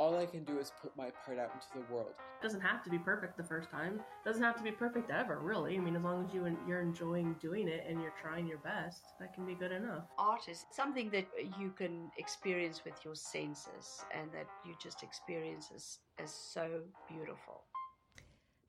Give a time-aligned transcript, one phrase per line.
[0.00, 2.14] All I can do is put my part out into the world.
[2.40, 3.96] It doesn't have to be perfect the first time.
[3.96, 5.76] It doesn't have to be perfect ever, really.
[5.76, 9.02] I mean, as long as you you're enjoying doing it and you're trying your best,
[9.20, 10.04] that can be good enough.
[10.18, 11.26] Art is something that
[11.58, 17.64] you can experience with your senses and that you just experience as, as so beautiful.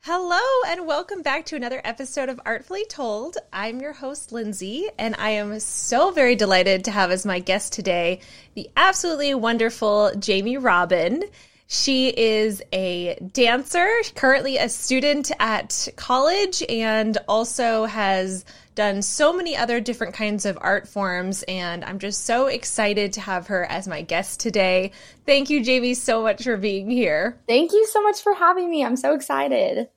[0.04, 3.38] Hello, and welcome back to another episode of Artfully Told.
[3.54, 7.72] I'm your host, Lindsay, and I am so very delighted to have as my guest
[7.72, 8.20] today
[8.56, 11.26] the absolutely wonderful Jamie Robin.
[11.74, 18.44] She is a dancer, currently a student at college, and also has
[18.76, 21.44] done so many other different kinds of art forms.
[21.44, 24.92] And I'm just so excited to have her as my guest today.
[25.26, 27.40] Thank you, Jamie, so much for being here.
[27.48, 28.84] Thank you so much for having me.
[28.84, 29.88] I'm so excited.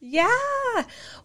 [0.00, 0.28] Yeah.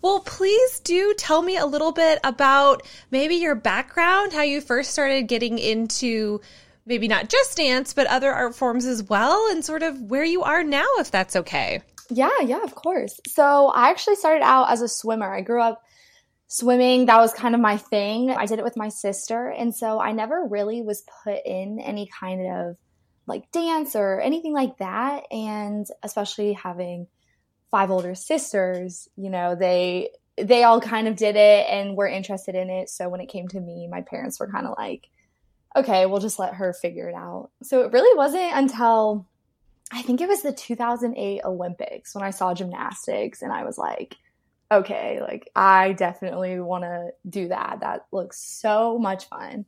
[0.01, 4.91] Well, please do tell me a little bit about maybe your background, how you first
[4.91, 6.39] started getting into
[6.85, 10.43] maybe not just dance, but other art forms as well, and sort of where you
[10.43, 11.81] are now, if that's okay.
[12.09, 13.19] Yeah, yeah, of course.
[13.27, 15.33] So I actually started out as a swimmer.
[15.33, 15.81] I grew up
[16.47, 17.05] swimming.
[17.05, 18.31] That was kind of my thing.
[18.31, 19.47] I did it with my sister.
[19.47, 22.77] And so I never really was put in any kind of
[23.25, 25.23] like dance or anything like that.
[25.31, 27.07] And especially having
[27.69, 32.55] five older sisters, you know, they they all kind of did it and were interested
[32.55, 32.89] in it.
[32.89, 35.07] So when it came to me, my parents were kind of like,
[35.75, 37.50] okay, we'll just let her figure it out.
[37.64, 39.27] So it really wasn't until
[39.91, 44.16] I think it was the 2008 Olympics when I saw gymnastics and I was like,
[44.72, 47.80] okay, like I definitely want to do that.
[47.81, 49.66] That looks so much fun.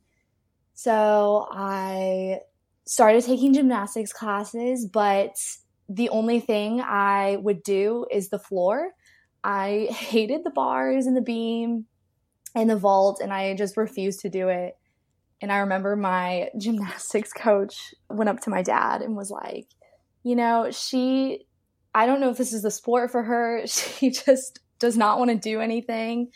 [0.72, 2.40] So I
[2.86, 5.36] started taking gymnastics classes, but
[5.88, 8.90] the only thing I would do is the floor.
[9.42, 11.86] I hated the bars and the beam
[12.54, 14.76] and the vault, and I just refused to do it.
[15.40, 19.66] And I remember my gymnastics coach went up to my dad and was like,
[20.22, 21.46] you know, she,
[21.94, 23.64] I don't know if this is the sport for her.
[23.66, 26.30] She just does not want to do anything.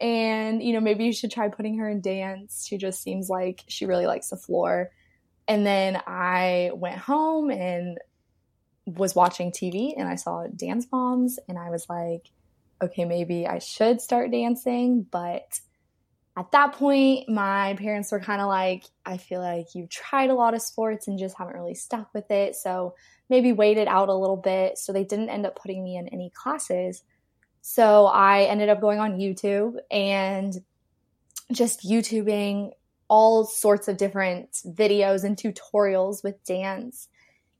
[0.00, 2.66] And, you know, maybe you should try putting her in dance.
[2.68, 4.90] She just seems like she really likes the floor.
[5.46, 7.98] And then I went home and
[8.86, 12.30] was watching TV and I saw Dance Moms and I was like,
[12.82, 15.06] okay, maybe I should start dancing.
[15.10, 15.60] But
[16.38, 20.34] at that point, my parents were kind of like, I feel like you've tried a
[20.34, 22.54] lot of sports and just haven't really stuck with it.
[22.54, 22.94] So
[23.28, 24.78] maybe wait it out a little bit.
[24.78, 27.02] So they didn't end up putting me in any classes.
[27.60, 30.54] So I ended up going on YouTube and
[31.50, 32.70] just YouTubing
[33.08, 37.08] all sorts of different videos and tutorials with dance.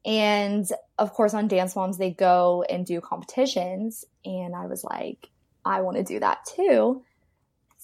[0.05, 4.05] And of course, on Dance Moms, they go and do competitions.
[4.25, 5.31] And I was like,
[5.65, 7.03] I want to do that too.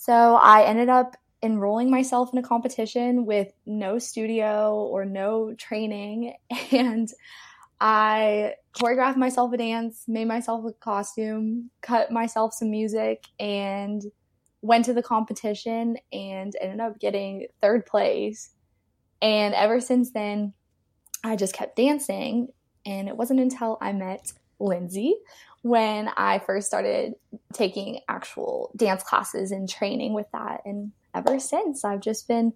[0.05, 6.35] So I ended up enrolling myself in a competition with no studio or no training.
[6.73, 7.09] And
[7.81, 14.03] I choreographed myself a dance, made myself a costume, cut myself some music, and
[14.61, 18.51] went to the competition and ended up getting third place.
[19.23, 20.53] And ever since then,
[21.25, 22.49] I just kept dancing.
[22.85, 25.15] And it wasn't until I met Lindsay
[25.65, 27.15] when I first started
[27.55, 30.61] taking actual dance classes and training with that.
[30.67, 32.53] And ever since, I've just been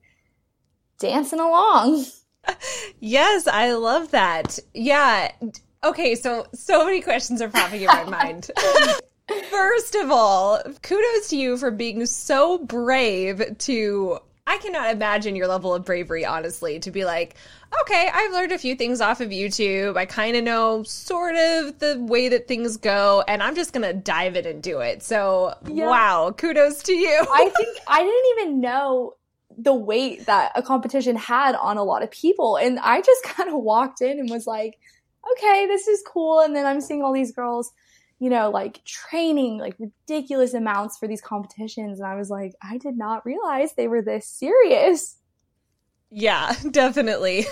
[1.01, 2.05] dancing along.
[2.99, 4.59] Yes, I love that.
[4.73, 5.31] Yeah.
[5.85, 8.51] Okay, so so many questions are popping in my mind.
[9.51, 15.47] First of all, kudos to you for being so brave to I cannot imagine your
[15.47, 17.37] level of bravery, honestly, to be like,
[17.83, 19.99] okay, I've learned a few things off of YouTube.
[19.99, 23.87] I kind of know sort of the way that things go, and I'm just going
[23.87, 25.03] to dive in and do it.
[25.03, 25.87] So, yeah.
[25.87, 27.27] wow, kudos to you.
[27.31, 29.17] I think I didn't even know
[29.59, 32.57] the weight that a competition had on a lot of people.
[32.57, 34.79] And I just kind of walked in and was like,
[35.33, 36.41] okay, this is cool.
[36.41, 37.71] And then I'm seeing all these girls
[38.19, 42.01] you know, like training like ridiculous amounts for these competitions.
[42.01, 45.17] And I was like, I did not realize they were this serious.
[46.11, 47.47] Yeah, definitely.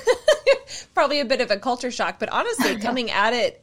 [0.94, 3.62] probably a bit of a culture shock, but honestly, coming at it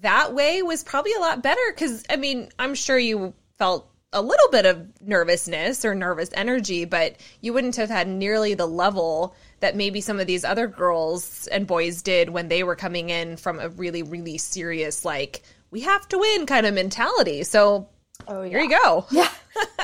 [0.00, 4.22] that way was probably a lot better because, I mean, I'm sure you felt a
[4.22, 9.34] little bit of nervousness or nervous energy, but you wouldn't have had nearly the level
[9.60, 13.36] that maybe some of these other girls and boys did when they were coming in
[13.36, 17.44] from a really, really serious, like, we have to win kind of mentality.
[17.44, 17.88] So
[18.28, 18.48] oh, yeah.
[18.48, 19.06] here you go.
[19.12, 19.28] Yeah.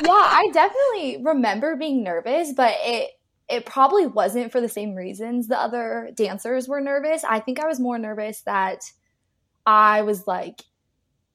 [0.01, 3.11] yeah, I definitely remember being nervous, but it
[3.49, 7.25] it probably wasn't for the same reasons the other dancers were nervous.
[7.25, 8.81] I think I was more nervous that
[9.65, 10.63] I was like,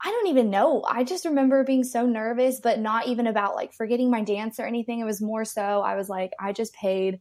[0.03, 0.83] I don't even know.
[0.87, 4.65] I just remember being so nervous, but not even about like forgetting my dance or
[4.65, 4.99] anything.
[4.99, 7.19] It was more so I was like, I just paid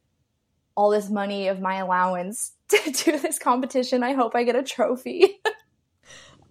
[0.76, 4.02] all this money of my allowance to do this competition.
[4.02, 5.40] I hope I get a trophy.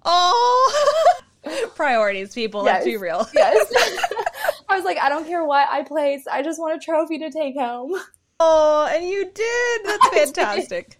[0.05, 1.21] oh,
[1.75, 2.65] priorities, people.
[2.65, 2.73] Yes.
[2.73, 3.27] Let's be real.
[3.33, 3.73] yes.
[4.69, 6.27] I was like, I don't care what I place.
[6.27, 7.93] I just want a trophy to take home.
[8.39, 9.81] Oh, and you did.
[9.83, 10.99] That's fantastic.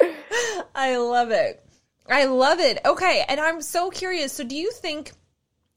[0.00, 1.64] I, I love it.
[2.08, 2.80] I love it.
[2.84, 4.32] Okay, and I'm so curious.
[4.32, 5.12] So, do you think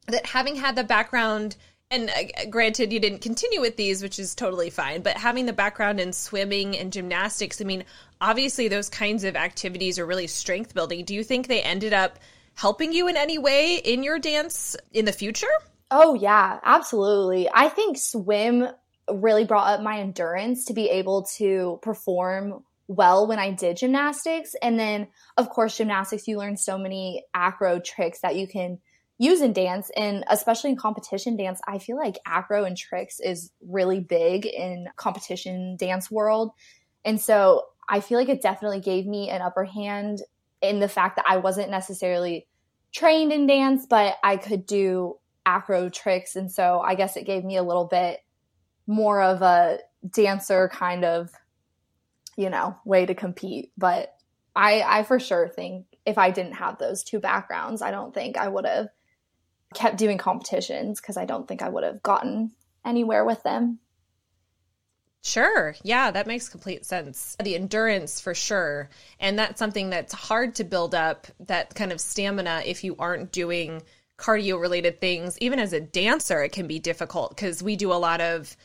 [0.07, 1.55] that having had the background,
[1.91, 5.53] and uh, granted, you didn't continue with these, which is totally fine, but having the
[5.53, 7.83] background in swimming and gymnastics, I mean,
[8.19, 11.05] obviously, those kinds of activities are really strength building.
[11.05, 12.17] Do you think they ended up
[12.55, 15.47] helping you in any way in your dance in the future?
[15.91, 17.49] Oh, yeah, absolutely.
[17.53, 18.67] I think swim
[19.11, 24.55] really brought up my endurance to be able to perform well when I did gymnastics.
[24.61, 25.07] And then,
[25.37, 28.79] of course, gymnastics, you learn so many acro tricks that you can
[29.17, 29.91] use in dance.
[29.95, 34.87] And especially in competition dance, I feel like acro and tricks is really big in
[34.95, 36.51] competition dance world.
[37.05, 40.21] And so I feel like it definitely gave me an upper hand
[40.63, 42.47] in the fact that I wasn't necessarily
[42.91, 46.35] trained in dance, but I could do acro tricks.
[46.35, 48.19] And so I guess it gave me a little bit
[48.87, 49.77] more of a
[50.09, 51.29] dancer kind of
[52.37, 53.71] you know, way to compete.
[53.77, 54.15] But
[54.55, 58.37] I, I for sure think if I didn't have those two backgrounds, I don't think
[58.37, 58.87] I would have
[59.73, 62.51] kept doing competitions because I don't think I would have gotten
[62.85, 63.79] anywhere with them.
[65.23, 65.73] Sure.
[65.83, 67.37] Yeah, that makes complete sense.
[67.41, 68.89] The endurance for sure.
[69.21, 73.31] And that's something that's hard to build up that kind of stamina if you aren't
[73.31, 73.81] doing
[74.17, 75.37] cardio related things.
[75.39, 78.57] Even as a dancer, it can be difficult because we do a lot of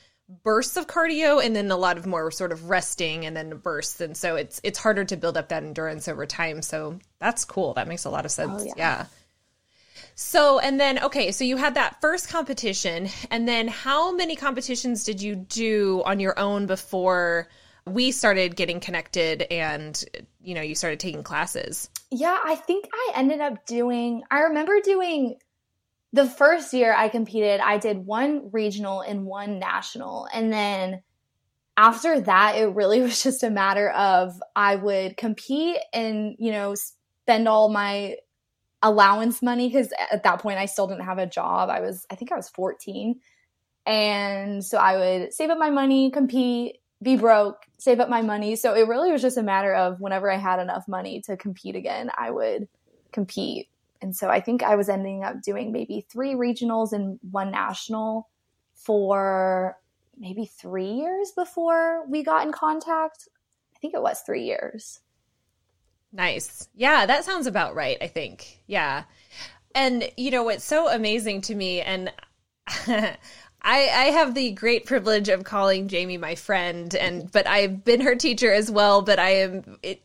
[0.43, 3.99] bursts of cardio and then a lot of more sort of resting and then bursts
[4.03, 7.73] and so it's it's harder to build up that endurance over time so that's cool
[7.73, 8.75] that makes a lot of sense oh, yeah.
[8.77, 9.07] yeah.
[10.21, 15.05] So and then okay so you had that first competition and then how many competitions
[15.05, 17.49] did you do on your own before
[17.87, 20.05] we started getting connected and
[20.43, 24.81] you know you started taking classes yeah i think i ended up doing i remember
[24.83, 25.37] doing
[26.13, 30.29] the first year I competed, I did one regional and one national.
[30.33, 31.03] And then
[31.77, 36.75] after that, it really was just a matter of I would compete and, you know,
[37.25, 38.17] spend all my
[38.83, 41.69] allowance money because at that point I still didn't have a job.
[41.69, 43.21] I was, I think I was 14.
[43.87, 48.57] And so I would save up my money, compete, be broke, save up my money.
[48.57, 51.77] So it really was just a matter of whenever I had enough money to compete
[51.77, 52.69] again, I would
[53.13, 53.69] compete.
[54.01, 58.29] And so I think I was ending up doing maybe three regionals and one national
[58.75, 59.77] for
[60.19, 63.29] maybe three years before we got in contact.
[63.75, 65.01] I think it was three years.
[66.13, 66.69] Nice.
[66.75, 68.61] Yeah, that sounds about right, I think.
[68.67, 69.05] Yeah.
[69.75, 72.13] And, you know, what's so amazing to me, and
[72.87, 73.17] I,
[73.63, 78.15] I have the great privilege of calling Jamie my friend, and but I've been her
[78.17, 79.03] teacher as well.
[79.03, 80.03] But I am it,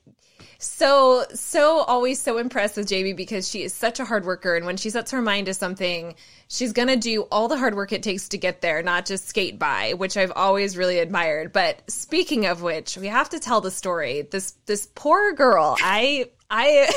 [0.64, 4.66] so so always so impressed with Jamie because she is such a hard worker and
[4.66, 6.16] when she sets her mind to something
[6.48, 9.28] she's going to do all the hard work it takes to get there not just
[9.28, 13.60] skate by which I've always really admired but speaking of which we have to tell
[13.62, 16.90] the story this this poor girl I I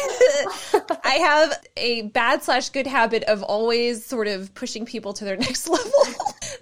[1.05, 5.37] I have a bad slash good habit of always sort of pushing people to their
[5.47, 5.91] next level.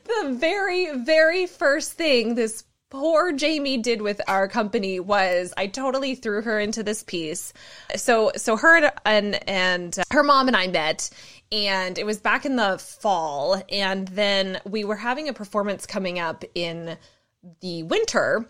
[0.05, 6.15] the very very first thing this poor Jamie did with our company was I totally
[6.15, 7.53] threw her into this piece.
[7.97, 11.11] So so her and and uh, her mom and I met
[11.51, 16.21] and it was back in the fall and then we were having a performance coming
[16.21, 16.97] up in
[17.61, 18.49] the winter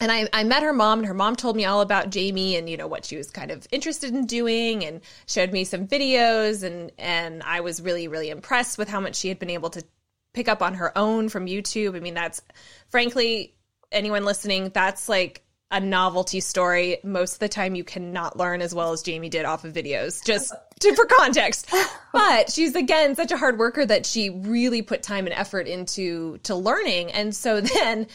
[0.00, 2.70] and I, I met her mom and her mom told me all about Jamie and
[2.70, 6.62] you know what she was kind of interested in doing and showed me some videos
[6.62, 9.84] and and I was really really impressed with how much she had been able to
[10.32, 11.94] pick up on her own from YouTube.
[11.94, 12.40] I mean that's
[12.88, 13.52] frankly
[13.96, 16.98] anyone listening, that's like a novelty story.
[17.02, 20.24] Most of the time, you cannot learn as well as Jamie did off of videos,
[20.24, 21.72] just to, for context.
[22.12, 26.38] But she's again such a hard worker that she really put time and effort into
[26.44, 28.06] to learning, and so then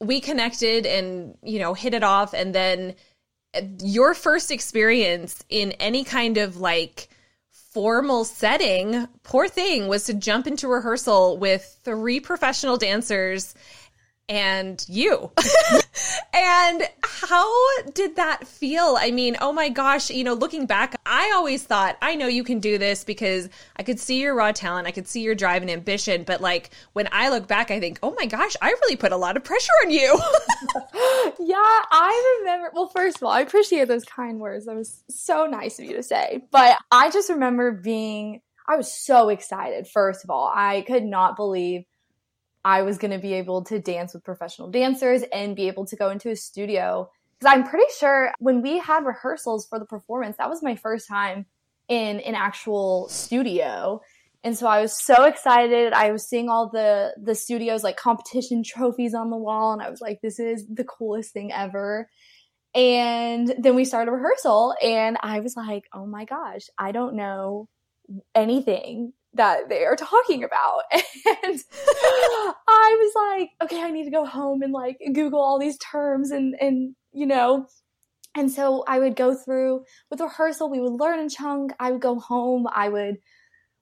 [0.00, 2.94] we connected and you know hit it off, and then
[3.82, 7.08] your first experience in any kind of like
[7.72, 13.54] formal setting, poor thing, was to jump into rehearsal with three professional dancers
[14.28, 15.30] and you.
[16.34, 17.50] and how
[17.94, 18.96] did that feel?
[18.98, 22.44] I mean, oh my gosh, you know, looking back, I always thought, I know you
[22.44, 25.62] can do this because I could see your raw talent, I could see your drive
[25.62, 26.24] and ambition.
[26.24, 29.16] But like when I look back, I think, oh my gosh, I really put a
[29.16, 30.18] lot of pressure on you.
[31.40, 32.70] yeah, I remember.
[32.74, 34.66] Well, first of all, I appreciate those kind words.
[34.66, 36.42] That was so nice of you to say.
[36.50, 40.52] But I just remember being, I was so excited, first of all.
[40.54, 41.84] I could not believe
[42.68, 45.96] I was going to be able to dance with professional dancers and be able to
[45.96, 47.08] go into a studio.
[47.38, 51.08] Because I'm pretty sure when we had rehearsals for the performance, that was my first
[51.08, 51.46] time
[51.88, 54.02] in an actual studio.
[54.44, 55.94] And so I was so excited.
[55.94, 59.88] I was seeing all the the studios like competition trophies on the wall and I
[59.88, 62.10] was like this is the coolest thing ever.
[62.74, 67.66] And then we started rehearsal and I was like, "Oh my gosh, I don't know
[68.34, 70.82] anything that they are talking about.
[71.44, 71.60] And
[72.68, 76.30] I was like, okay, I need to go home and like Google all these terms
[76.30, 77.66] and, and, you know,
[78.34, 81.72] and so I would go through with rehearsal, we would learn a chunk.
[81.80, 83.16] I would go home, I would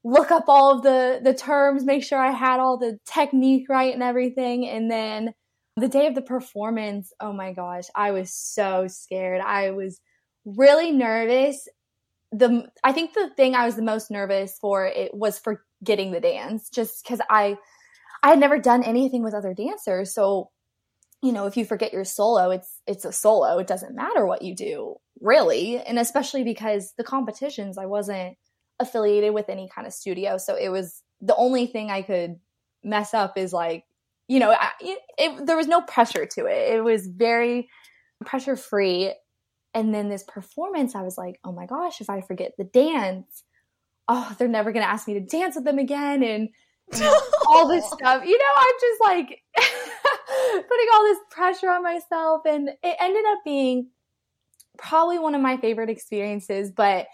[0.05, 3.93] look up all of the, the terms, make sure I had all the technique right
[3.93, 4.67] and everything.
[4.67, 5.35] And then
[5.77, 9.41] the day of the performance, oh my gosh, I was so scared.
[9.41, 10.01] I was
[10.45, 11.69] really nervous
[12.33, 16.13] the I think the thing I was the most nervous for it was for getting
[16.13, 17.57] the dance, just because I
[18.23, 20.13] I had never done anything with other dancers.
[20.13, 20.51] So,
[21.23, 23.59] you know, if you forget your solo, it's it's a solo.
[23.59, 25.79] It doesn't matter what you do, really.
[25.79, 28.37] And especially because the competitions, I wasn't
[28.81, 32.37] affiliated with any kind of studio, so it was the only thing I could
[32.85, 33.85] mess up is like,
[34.29, 36.75] you know, I, it, it, there was no pressure to it.
[36.75, 37.69] It was very
[38.25, 39.15] pressure free
[39.77, 43.45] and then this performance, I was like, oh my gosh, if I forget the dance,
[44.09, 46.23] oh, they're never going to ask me to dance with them again.
[46.23, 46.49] And
[47.47, 48.25] all this stuff.
[48.25, 49.43] You know, I'm just like
[50.67, 52.47] putting all this pressure on myself.
[52.47, 53.91] And it ended up being
[54.79, 56.71] probably one of my favorite experiences.
[56.71, 57.09] But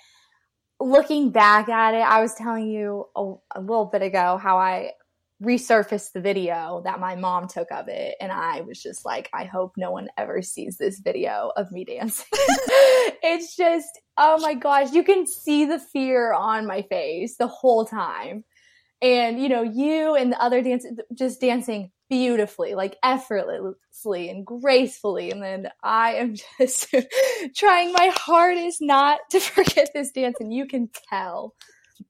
[0.79, 4.93] looking back at it, I was telling you a, a little bit ago how I
[5.43, 9.45] resurfaced the video that my mom took of it and I was just like I
[9.45, 12.27] hope no one ever sees this video of me dancing.
[12.33, 17.85] it's just oh my gosh, you can see the fear on my face the whole
[17.85, 18.45] time.
[19.01, 25.31] And you know, you and the other dancers just dancing beautifully, like effortlessly and gracefully.
[25.31, 26.95] And then I am just
[27.57, 31.55] trying my hardest not to forget this dance and you can tell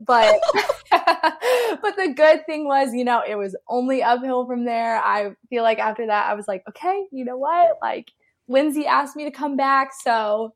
[0.01, 0.41] but
[0.91, 4.99] but the good thing was you know it was only uphill from there.
[4.99, 7.79] I feel like after that i was like okay you know what?
[7.83, 8.11] Like
[8.49, 10.55] lindsay asked me to come back so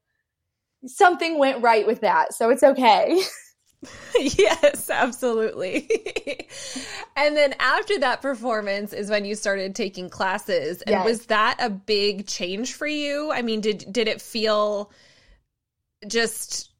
[0.86, 3.20] something went right with that so it's okay.
[4.18, 5.88] Yes absolutely.
[7.18, 11.04] And then after that performance is when you started taking classes and yes.
[11.04, 13.32] was that a big change for you?
[13.32, 14.90] I mean did did it feel
[16.06, 16.70] just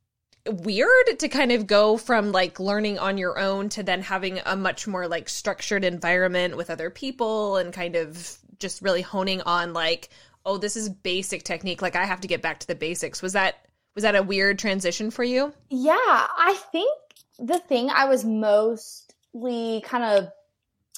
[0.48, 4.56] weird to kind of go from like learning on your own to then having a
[4.56, 9.72] much more like structured environment with other people and kind of just really honing on
[9.72, 10.08] like
[10.44, 11.82] oh this is basic technique.
[11.82, 13.22] Like i have to get back to the basics.
[13.22, 15.52] Was that was that a weird transition for you?
[15.70, 16.98] Yeah i think
[17.38, 20.28] the thing i was mostly kind of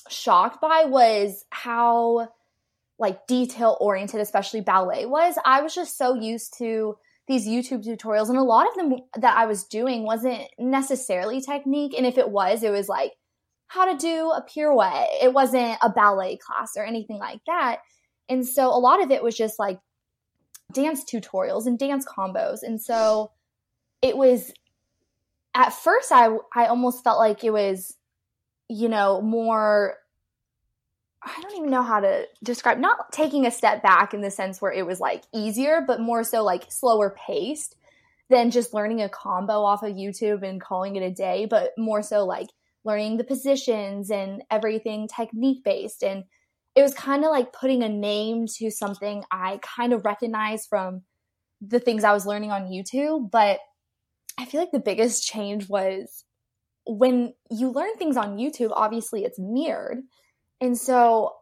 [0.08, 2.28] shocked by was how
[2.98, 5.36] like detail oriented especially ballet was.
[5.44, 6.96] I was just so used to
[7.28, 11.94] these YouTube tutorials, and a lot of them that I was doing wasn't necessarily technique.
[11.96, 13.12] And if it was, it was like
[13.68, 15.08] how to do a pirouette.
[15.22, 17.80] It wasn't a ballet class or anything like that.
[18.28, 19.78] And so a lot of it was just like
[20.72, 22.58] dance tutorials and dance combos.
[22.62, 23.30] And so
[24.02, 24.52] it was
[25.54, 27.96] at first I I almost felt like it was
[28.68, 29.96] you know more
[31.22, 34.62] I don't even know how to describe not taking a step back in the sense
[34.62, 37.74] where it was like easier, but more so like slower paced
[38.30, 42.02] than just learning a combo off of YouTube and calling it a day, but more
[42.02, 42.48] so like
[42.84, 46.04] learning the positions and everything technique based.
[46.04, 46.24] And
[46.76, 51.02] it was kind of like putting a name to something I kind of recognized from
[51.60, 53.30] the things I was learning on YouTube.
[53.30, 53.58] But
[54.38, 56.24] I feel like the biggest change was
[56.86, 59.98] when you learn things on YouTube, obviously it's mirrored
[60.60, 61.34] and so,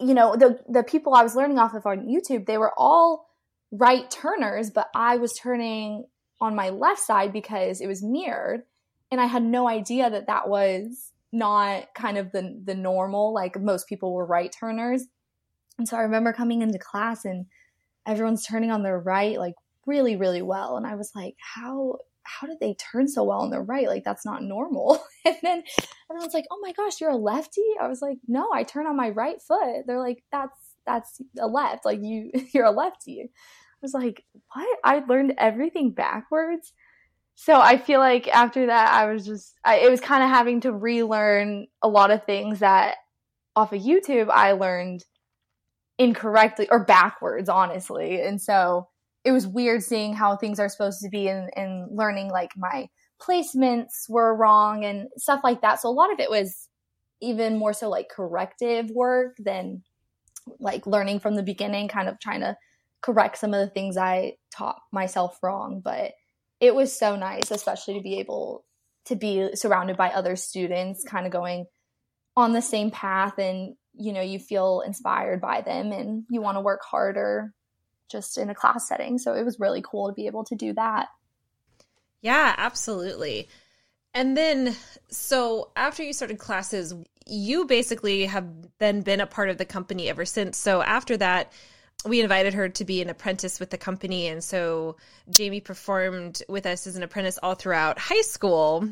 [0.00, 3.28] you know, the the people I was learning off of on YouTube, they were all
[3.70, 6.04] right turners, but I was turning
[6.40, 8.62] on my left side because it was mirrored,
[9.10, 13.60] and I had no idea that that was not kind of the the normal like
[13.60, 15.06] most people were right turners.
[15.78, 17.46] And so I remember coming into class and
[18.06, 19.54] everyone's turning on their right like
[19.86, 23.50] really really well and I was like how how did they turn so well on
[23.50, 23.88] the right?
[23.88, 25.02] Like that's not normal.
[25.24, 25.62] and then
[26.10, 27.64] everyone's like, oh my gosh, you're a lefty?
[27.80, 29.84] I was like, no, I turn on my right foot.
[29.86, 31.84] They're like, that's that's a left.
[31.84, 33.22] Like you, you're a lefty.
[33.22, 33.28] I
[33.80, 34.24] was like,
[34.54, 34.78] what?
[34.84, 36.72] I learned everything backwards.
[37.34, 40.60] So I feel like after that, I was just, I, it was kind of having
[40.60, 42.96] to relearn a lot of things that
[43.56, 45.04] off of YouTube I learned
[45.98, 48.20] incorrectly or backwards, honestly.
[48.20, 48.88] And so
[49.24, 52.88] it was weird seeing how things are supposed to be and, and learning like my
[53.20, 55.80] placements were wrong and stuff like that.
[55.80, 56.68] So a lot of it was
[57.20, 59.82] even more so like corrective work than
[60.58, 62.56] like learning from the beginning, kind of trying to
[63.00, 65.80] correct some of the things I taught myself wrong.
[65.84, 66.12] But
[66.60, 68.64] it was so nice, especially to be able
[69.06, 71.66] to be surrounded by other students, kind of going
[72.36, 76.56] on the same path and you know you feel inspired by them and you want
[76.56, 77.52] to work harder
[78.12, 80.72] just in a class setting so it was really cool to be able to do
[80.74, 81.08] that
[82.20, 83.48] yeah absolutely
[84.14, 84.76] and then
[85.10, 86.94] so after you started classes
[87.26, 88.46] you basically have
[88.78, 91.50] then been a part of the company ever since so after that
[92.04, 94.26] we invited her to be an apprentice with the company.
[94.26, 94.96] And so
[95.30, 98.88] Jamie performed with us as an apprentice all throughout high school.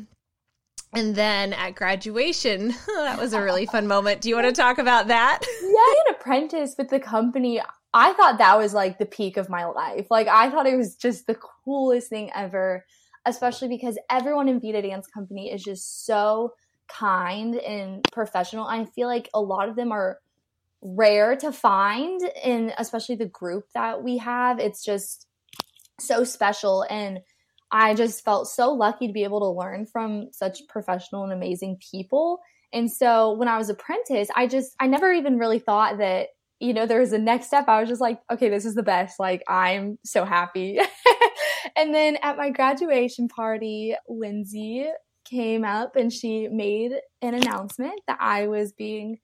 [0.93, 4.21] And then at graduation, that was a really fun moment.
[4.21, 5.39] Do you want to talk about that?
[5.61, 7.61] Yeah, an apprentice with the company.
[7.93, 10.07] I thought that was like the peak of my life.
[10.09, 12.85] Like, I thought it was just the coolest thing ever,
[13.25, 16.53] especially because everyone in Vita Dance Company is just so
[16.89, 18.65] kind and professional.
[18.65, 20.19] I feel like a lot of them are
[20.81, 24.59] rare to find in especially the group that we have.
[24.59, 25.27] It's just
[25.99, 27.19] so special and
[27.71, 31.79] I just felt so lucky to be able to learn from such professional and amazing
[31.91, 32.39] people.
[32.73, 36.73] And so when I was apprentice, I just I never even really thought that you
[36.73, 37.67] know there was a next step.
[37.67, 39.19] I was just like, okay, this is the best.
[39.19, 40.79] Like I'm so happy.
[41.75, 44.87] and then at my graduation party, Lindsay
[45.25, 49.19] came up and she made an announcement that I was being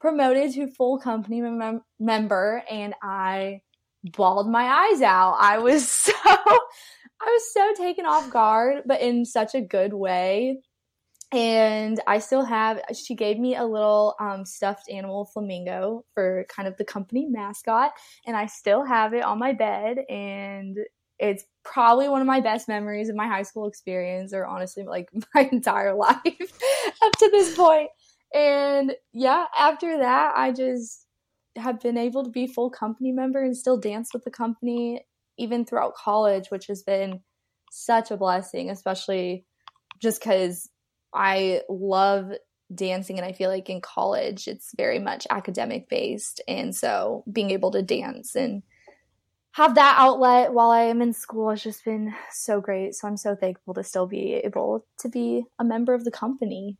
[0.00, 3.60] promoted to full company mem- member and I
[4.02, 5.36] bawled my eyes out.
[5.38, 6.12] I was so
[7.20, 10.60] I was so taken off guard, but in such a good way.
[11.32, 16.66] And I still have she gave me a little um, stuffed animal flamingo for kind
[16.66, 17.92] of the company mascot
[18.26, 20.76] and I still have it on my bed and
[21.20, 25.08] it's probably one of my best memories of my high school experience or honestly like
[25.34, 26.16] my entire life
[27.02, 27.90] up to this point.
[28.34, 31.06] and yeah, after that, I just
[31.56, 35.04] have been able to be full company member and still dance with the company
[35.40, 37.20] even throughout college, which has been
[37.70, 39.44] such a blessing, especially
[40.00, 40.68] just because
[41.14, 42.32] I love
[42.72, 46.40] dancing and I feel like in college it's very much academic based.
[46.46, 48.62] And so being able to dance and
[49.52, 52.94] have that outlet while I am in school has just been so great.
[52.94, 56.78] So I'm so thankful to still be able to be a member of the company.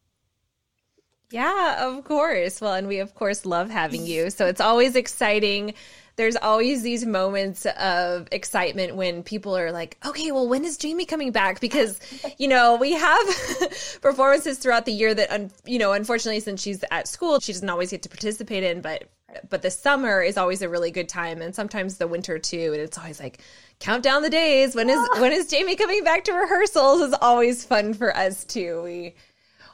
[1.33, 2.61] Yeah, of course.
[2.61, 4.31] Well, and we of course love having you.
[4.31, 5.75] So it's always exciting.
[6.21, 11.07] There's always these moments of excitement when people are like, okay, well, when is Jamie
[11.07, 11.61] coming back?
[11.61, 11.99] Because,
[12.39, 13.27] you know, we have
[14.03, 17.91] performances throughout the year that, you know, unfortunately, since she's at school, she doesn't always
[17.91, 19.09] get to participate in, but
[19.49, 22.83] but the summer is always a really good time and sometimes the winter too and
[22.83, 23.39] it's always like
[23.79, 27.65] count down the days when is when is jamie coming back to rehearsals is always
[27.65, 29.15] fun for us too we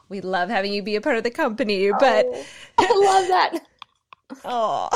[0.09, 2.45] we love having you be a part of the company, but oh,
[2.79, 3.67] I love that.
[4.45, 4.89] oh.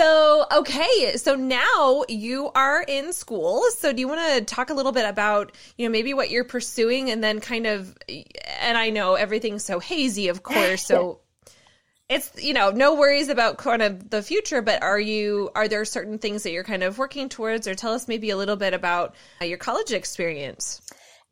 [0.00, 3.64] So, okay, so now you are in school.
[3.76, 6.44] So, do you want to talk a little bit about, you know, maybe what you're
[6.44, 10.86] pursuing and then kind of, and I know everything's so hazy, of course.
[10.86, 11.20] So,
[12.08, 15.84] it's, you know, no worries about kind of the future, but are you, are there
[15.84, 18.72] certain things that you're kind of working towards or tell us maybe a little bit
[18.72, 20.80] about uh, your college experience?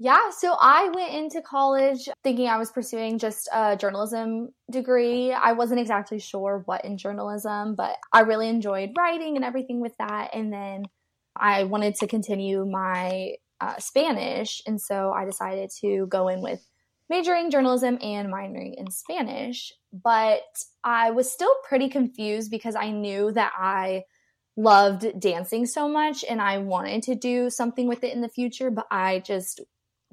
[0.01, 5.33] Yeah, so I went into college thinking I was pursuing just a journalism degree.
[5.33, 9.97] I wasn't exactly sure what in journalism, but I really enjoyed writing and everything with
[9.99, 10.31] that.
[10.35, 10.85] And then
[11.35, 14.63] I wanted to continue my uh, Spanish.
[14.69, 16.65] And so I decided to go in with
[17.11, 19.73] majoring journalism and minoring in Spanish.
[19.93, 20.43] But
[20.85, 24.05] I was still pretty confused because I knew that I
[24.57, 28.71] loved dancing so much and I wanted to do something with it in the future,
[28.71, 29.61] but I just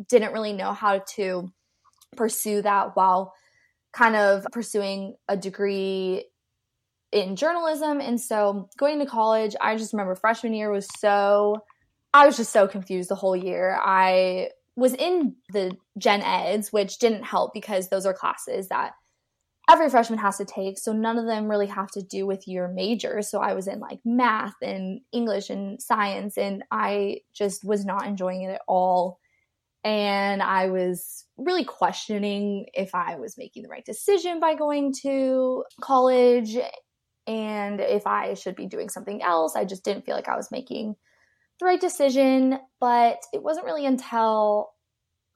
[0.09, 1.51] didn't really know how to
[2.15, 3.33] pursue that while
[3.93, 6.25] kind of pursuing a degree
[7.11, 8.01] in journalism.
[8.01, 11.57] And so going to college, I just remember freshman year was so,
[12.13, 13.77] I was just so confused the whole year.
[13.81, 18.91] I was in the gen eds, which didn't help because those are classes that
[19.69, 20.77] every freshman has to take.
[20.77, 23.21] So none of them really have to do with your major.
[23.21, 28.05] So I was in like math and English and science, and I just was not
[28.05, 29.19] enjoying it at all
[29.85, 35.63] and I was really questioning if I was making the right decision by going to
[35.79, 36.57] college.
[37.27, 39.55] and if I should be doing something else.
[39.55, 40.95] I just didn't feel like I was making
[41.59, 42.59] the right decision.
[42.79, 44.69] But it wasn't really until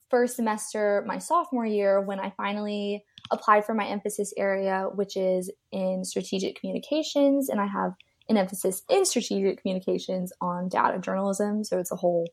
[0.10, 5.52] first semester, my sophomore year, when I finally applied for my emphasis area, which is
[5.72, 7.50] in strategic communications.
[7.50, 7.94] And I have
[8.28, 11.64] an emphasis in strategic communications on data journalism.
[11.64, 12.28] So it's a whole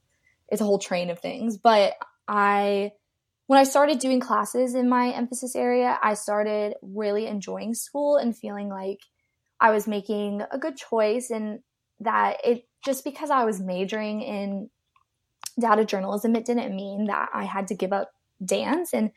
[0.48, 1.56] it's a whole train of things.
[1.56, 1.94] But
[2.28, 2.92] I
[3.46, 8.36] when I started doing classes in my emphasis area, I started really enjoying school and
[8.36, 9.00] feeling like
[9.60, 11.60] I was making a good choice and
[12.00, 14.70] that it just because I was majoring in
[15.58, 18.12] data journalism, it didn't mean that I had to give up
[18.44, 18.92] dance.
[18.92, 19.12] And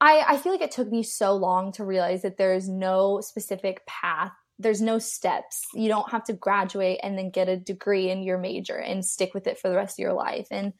[0.00, 3.84] I, I feel like it took me so long to realize that there's no specific
[3.86, 4.32] path.
[4.60, 5.64] There's no steps.
[5.74, 9.32] You don't have to graduate and then get a degree in your major and stick
[9.32, 10.48] with it for the rest of your life.
[10.50, 10.74] And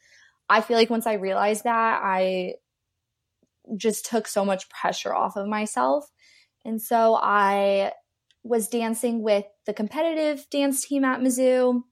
[0.48, 2.54] I feel like once I realized that, I
[3.76, 6.04] just took so much pressure off of myself.
[6.64, 7.92] And so I
[8.42, 11.82] was dancing with the competitive dance team at Mizzou.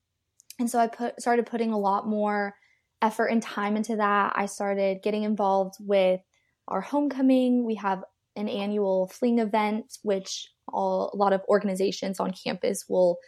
[0.58, 2.54] And so I put started putting a lot more
[3.00, 4.32] effort and time into that.
[4.34, 6.20] I started getting involved with
[6.66, 7.64] our homecoming.
[7.64, 8.02] We have
[8.38, 13.18] an annual fling event, which all, a lot of organizations on campus will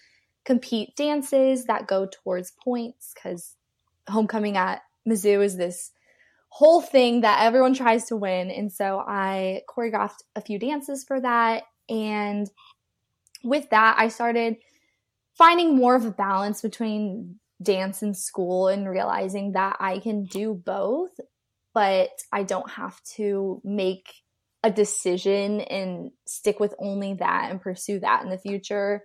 [0.44, 3.56] compete dances that go towards points because
[4.08, 5.92] homecoming at Mizzou is this
[6.48, 8.50] whole thing that everyone tries to win.
[8.50, 11.64] And so I choreographed a few dances for that.
[11.88, 12.50] And
[13.44, 14.56] with that, I started
[15.34, 20.54] finding more of a balance between dance and school and realizing that I can do
[20.54, 21.10] both,
[21.72, 24.12] but I don't have to make
[24.62, 29.04] a decision and stick with only that and pursue that in the future.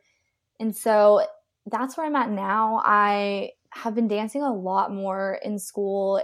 [0.60, 1.26] And so
[1.66, 2.82] that's where I'm at now.
[2.84, 6.22] I have been dancing a lot more in school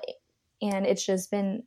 [0.61, 1.63] and it's just been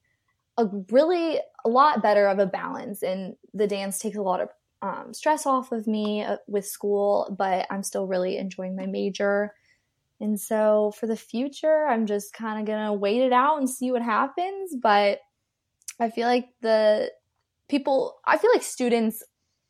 [0.57, 4.49] a really a lot better of a balance and the dance takes a lot of
[4.83, 9.55] um, stress off of me uh, with school, but I'm still really enjoying my major.
[10.21, 13.91] And so for the future, I'm just kind of to wait it out and see
[13.91, 14.75] what happens.
[14.81, 15.21] But
[15.99, 17.11] I feel like the
[17.69, 19.23] people, I feel like students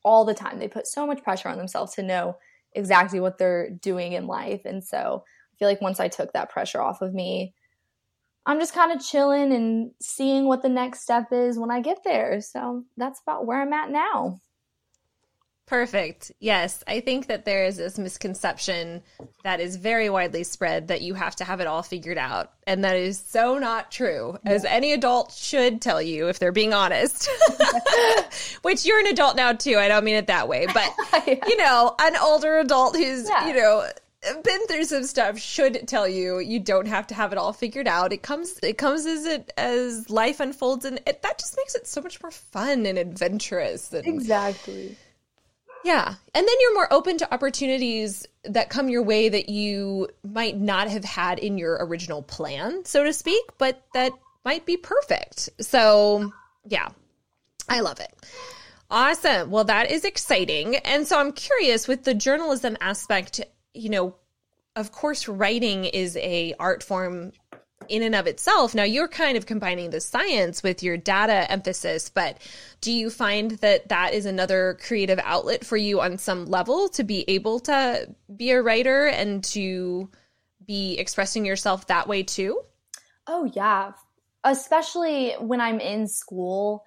[0.04, 2.36] all the time, they put so much pressure on themselves to know
[2.72, 4.62] exactly what they're doing in life.
[4.64, 7.54] And so I feel like once I took that pressure off of me,
[8.46, 12.04] I'm just kind of chilling and seeing what the next step is when I get
[12.04, 12.40] there.
[12.40, 14.40] So that's about where I'm at now.
[15.66, 16.30] Perfect.
[16.40, 16.84] Yes.
[16.86, 19.02] I think that there is this misconception
[19.44, 22.52] that is very widely spread that you have to have it all figured out.
[22.66, 24.52] And that is so not true, yeah.
[24.52, 27.28] as any adult should tell you if they're being honest.
[28.62, 29.78] Which you're an adult now, too.
[29.78, 30.66] I don't mean it that way.
[30.66, 30.92] But,
[31.26, 31.46] yeah.
[31.46, 33.48] you know, an older adult who's, yeah.
[33.48, 33.86] you know,
[34.42, 37.86] been through some stuff should tell you you don't have to have it all figured
[37.86, 38.12] out.
[38.12, 41.86] It comes it comes as it as life unfolds and it, that just makes it
[41.86, 43.92] so much more fun and adventurous.
[43.92, 44.96] And, exactly.
[45.84, 46.14] Yeah.
[46.34, 50.88] And then you're more open to opportunities that come your way that you might not
[50.88, 54.12] have had in your original plan, so to speak, but that
[54.44, 55.50] might be perfect.
[55.60, 56.32] So,
[56.66, 56.88] yeah,
[57.68, 58.12] I love it.
[58.90, 59.50] Awesome.
[59.50, 60.76] Well, that is exciting.
[60.76, 63.42] And so I'm curious with the journalism aspect,
[63.74, 64.16] you know,
[64.76, 67.32] of course writing is a art form
[67.88, 68.74] in and of itself.
[68.74, 72.38] Now you're kind of combining the science with your data emphasis, but
[72.80, 77.04] do you find that that is another creative outlet for you on some level to
[77.04, 80.10] be able to be a writer and to
[80.66, 82.60] be expressing yourself that way too?
[83.26, 83.92] Oh yeah,
[84.44, 86.84] especially when I'm in school.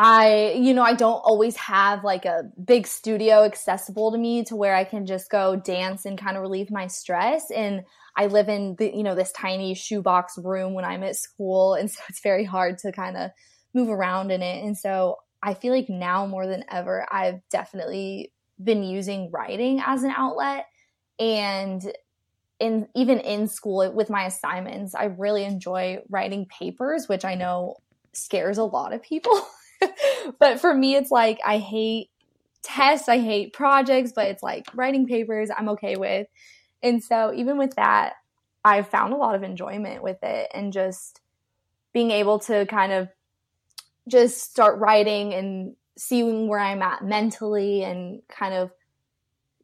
[0.00, 4.54] I, you know, I don't always have like a big studio accessible to me to
[4.54, 7.50] where I can just go dance and kind of relieve my stress.
[7.50, 7.82] And
[8.16, 11.74] I live in the, you know, this tiny shoebox room when I'm at school.
[11.80, 13.32] And so it's very hard to kind of
[13.74, 14.64] move around in it.
[14.64, 18.32] And so I feel like now more than ever, I've definitely
[18.62, 20.66] been using writing as an outlet.
[21.18, 21.82] And
[22.60, 27.78] in even in school with my assignments, I really enjoy writing papers, which I know
[28.12, 29.44] scares a lot of people.
[30.38, 32.10] but for me, it's like I hate
[32.62, 36.26] tests, I hate projects, but it's like writing papers I'm okay with.
[36.82, 38.14] And so even with that,
[38.64, 41.20] I've found a lot of enjoyment with it and just
[41.92, 43.08] being able to kind of
[44.08, 48.70] just start writing and seeing where I'm at mentally and kind of,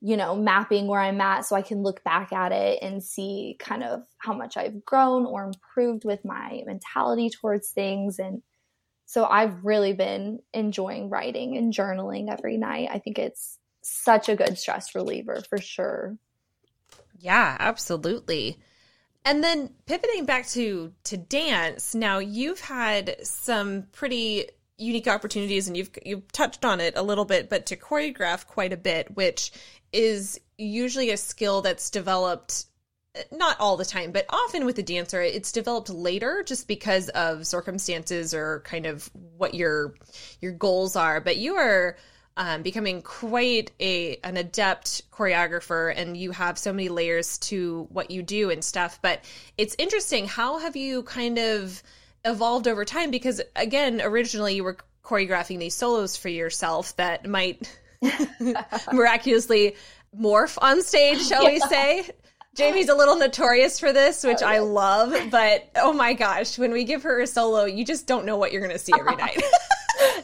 [0.00, 3.56] you know, mapping where I'm at so I can look back at it and see
[3.58, 8.18] kind of how much I've grown or improved with my mentality towards things.
[8.18, 8.42] And
[9.06, 12.88] so I've really been enjoying writing and journaling every night.
[12.90, 16.16] I think it's such a good stress reliever for sure.
[17.18, 18.58] Yeah, absolutely.
[19.24, 25.76] And then pivoting back to to dance, now you've had some pretty unique opportunities and
[25.76, 29.52] you've you've touched on it a little bit but to choreograph quite a bit which
[29.92, 32.66] is usually a skill that's developed
[33.30, 37.46] not all the time but often with a dancer it's developed later just because of
[37.46, 39.94] circumstances or kind of what your
[40.40, 41.20] your goals are.
[41.20, 41.96] But you are
[42.36, 48.10] um, becoming quite a an adept choreographer and you have so many layers to what
[48.10, 48.98] you do and stuff.
[49.02, 49.24] But
[49.56, 51.82] it's interesting how have you kind of
[52.24, 53.10] evolved over time?
[53.10, 57.70] Because again originally you were choreographing these solos for yourself that might
[58.92, 59.76] miraculously
[60.18, 61.50] morph on stage shall yeah.
[61.50, 62.10] we say
[62.54, 66.70] Jamie's a little notorious for this, which oh, I love, but oh my gosh, when
[66.70, 69.16] we give her a solo, you just don't know what you're going to see every
[69.16, 69.42] night.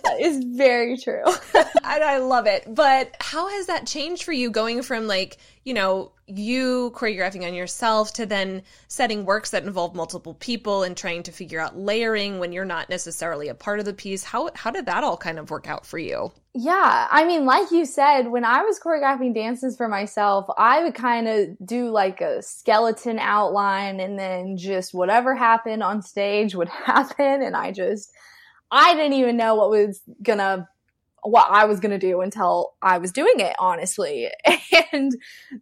[0.04, 1.24] that is very true.
[1.54, 2.64] and I love it.
[2.68, 7.54] But how has that changed for you going from like, you know, you choreographing on
[7.54, 12.38] yourself to then setting works that involve multiple people and trying to figure out layering
[12.38, 14.22] when you're not necessarily a part of the piece?
[14.24, 16.32] How how did that all kind of work out for you?
[16.54, 20.94] Yeah, I mean, like you said, when I was choreographing dances for myself, I would
[20.94, 26.68] kind of do like a skeleton outline and then just whatever happened on stage would
[26.86, 28.12] happen and I just
[28.70, 30.68] I didn't even know what was gonna
[31.22, 34.28] what I was going to do until I was doing it, honestly.
[34.92, 35.12] And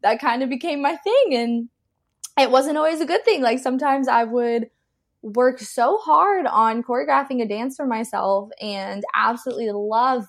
[0.02, 1.34] that kind of became my thing.
[1.34, 1.68] And
[2.38, 3.42] it wasn't always a good thing.
[3.42, 4.70] Like sometimes I would
[5.22, 10.26] work so hard on choreographing a dance for myself and absolutely love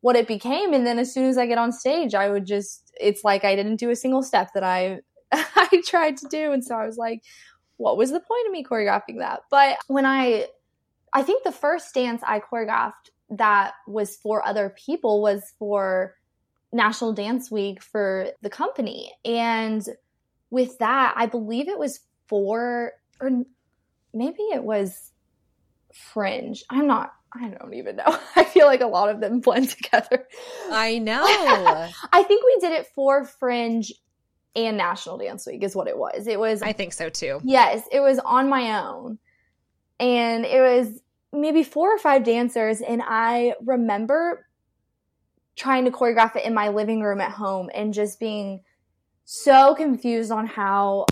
[0.00, 0.72] what it became.
[0.72, 3.56] And then as soon as I get on stage, I would just, it's like I
[3.56, 5.00] didn't do a single step that I,
[5.32, 6.52] I tried to do.
[6.52, 7.22] And so I was like,
[7.78, 9.40] what was the point of me choreographing that?
[9.50, 10.46] But when I
[11.16, 16.14] I think the first dance I choreographed that was for other people was for
[16.74, 19.12] National Dance Week for the company.
[19.24, 19.82] And
[20.50, 23.30] with that, I believe it was for, or
[24.12, 25.10] maybe it was
[25.94, 26.62] Fringe.
[26.68, 28.18] I'm not, I don't even know.
[28.36, 30.28] I feel like a lot of them blend together.
[30.70, 31.24] I know.
[32.12, 33.90] I think we did it for Fringe
[34.54, 36.26] and National Dance Week, is what it was.
[36.26, 37.40] It was, I think so too.
[37.42, 39.18] Yes, it was on my own.
[39.98, 41.00] And it was
[41.36, 44.46] maybe four or five dancers and I remember
[45.54, 48.62] trying to choreograph it in my living room at home and just being
[49.24, 51.06] so confused on how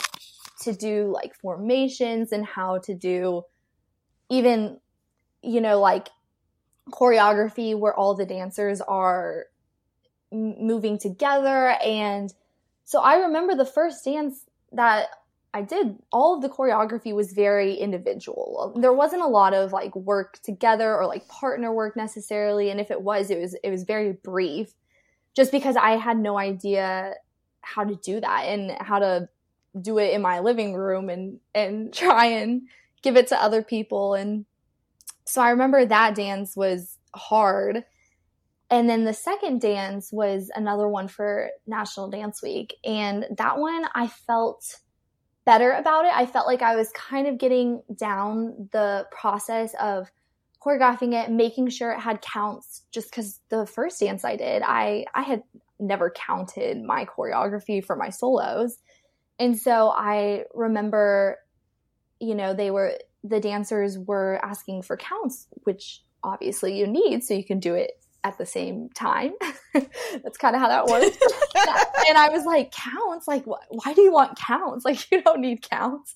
[0.60, 3.42] to do like formations and how to do
[4.30, 4.78] even
[5.42, 6.08] you know like
[6.90, 9.46] choreography where all the dancers are
[10.32, 11.76] moving together.
[11.84, 12.32] And
[12.84, 15.08] so I remember the first dance that
[15.54, 18.76] I did all of the choreography was very individual.
[18.76, 22.90] There wasn't a lot of like work together or like partner work necessarily, and if
[22.90, 24.74] it was, it was it was very brief,
[25.34, 27.14] just because I had no idea
[27.62, 29.28] how to do that and how to
[29.80, 32.62] do it in my living room and and try and
[33.02, 34.44] give it to other people and
[35.26, 37.84] so I remember that dance was hard.
[38.70, 42.74] And then the second dance was another one for National Dance Week.
[42.84, 44.80] And that one I felt
[45.44, 46.12] better about it.
[46.14, 50.10] I felt like I was kind of getting down the process of
[50.64, 55.04] choreographing it, making sure it had counts just cuz the first dance I did, I
[55.14, 55.42] I had
[55.78, 58.78] never counted my choreography for my solos.
[59.38, 61.38] And so I remember
[62.20, 67.34] you know, they were the dancers were asking for counts, which obviously you need so
[67.34, 69.32] you can do it at the same time.
[69.74, 71.16] That's kind of how that works.
[72.08, 73.28] and I was like, counts?
[73.28, 74.84] Like, wh- why do you want counts?
[74.84, 76.14] Like, you don't need counts.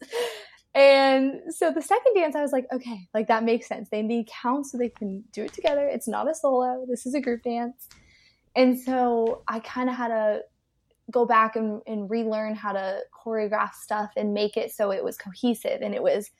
[0.74, 3.88] And so the second dance, I was like, okay, like that makes sense.
[3.90, 5.86] They need counts so they can do it together.
[5.86, 6.86] It's not a solo.
[6.88, 7.88] This is a group dance.
[8.56, 10.40] And so I kind of had to
[11.10, 15.16] go back and, and relearn how to choreograph stuff and make it so it was
[15.16, 16.30] cohesive and it was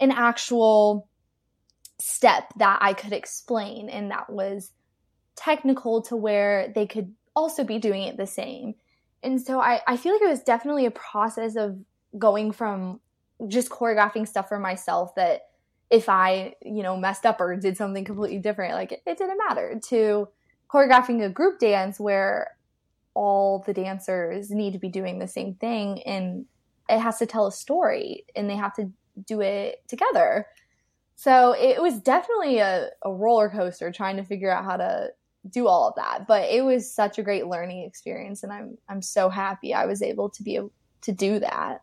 [0.00, 1.08] an actual
[2.00, 4.70] step that I could explain and that was
[5.38, 8.74] technical to where they could also be doing it the same.
[9.22, 11.78] And so I, I feel like it was definitely a process of
[12.18, 13.00] going from
[13.46, 15.42] just choreographing stuff for myself that
[15.90, 19.38] if I, you know, messed up or did something completely different, like it, it didn't
[19.38, 20.28] matter, to
[20.68, 22.56] choreographing a group dance where
[23.14, 26.44] all the dancers need to be doing the same thing and
[26.88, 28.90] it has to tell a story and they have to
[29.26, 30.46] do it together.
[31.16, 35.08] So it was definitely a, a roller coaster trying to figure out how to
[35.48, 36.26] do all of that.
[36.26, 40.02] But it was such a great learning experience and I'm I'm so happy I was
[40.02, 40.72] able to be able
[41.02, 41.82] to do that.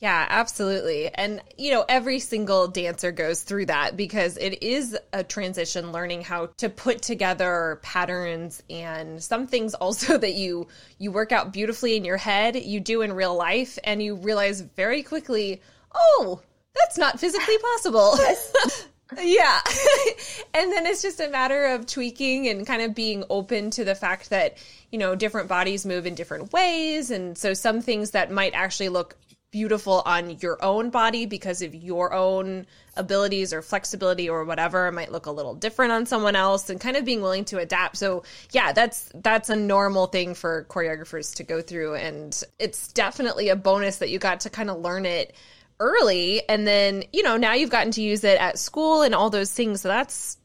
[0.00, 1.14] Yeah, absolutely.
[1.14, 6.22] And, you know, every single dancer goes through that because it is a transition learning
[6.22, 11.96] how to put together patterns and some things also that you you work out beautifully
[11.96, 15.60] in your head, you do in real life and you realize very quickly,
[15.94, 16.40] "Oh,
[16.74, 18.14] that's not physically possible."
[19.18, 19.60] yeah.
[20.54, 23.94] and then it's just a matter of tweaking and kind of being open to the
[23.94, 24.58] fact that,
[24.90, 27.10] you know, different bodies move in different ways.
[27.10, 29.16] And so some things that might actually look
[29.50, 35.10] beautiful on your own body because of your own abilities or flexibility or whatever might
[35.10, 37.96] look a little different on someone else and kind of being willing to adapt.
[37.96, 43.48] So, yeah, that's that's a normal thing for choreographers to go through and it's definitely
[43.48, 45.34] a bonus that you got to kind of learn it
[45.80, 49.30] early and then you know now you've gotten to use it at school and all
[49.30, 50.38] those things so that's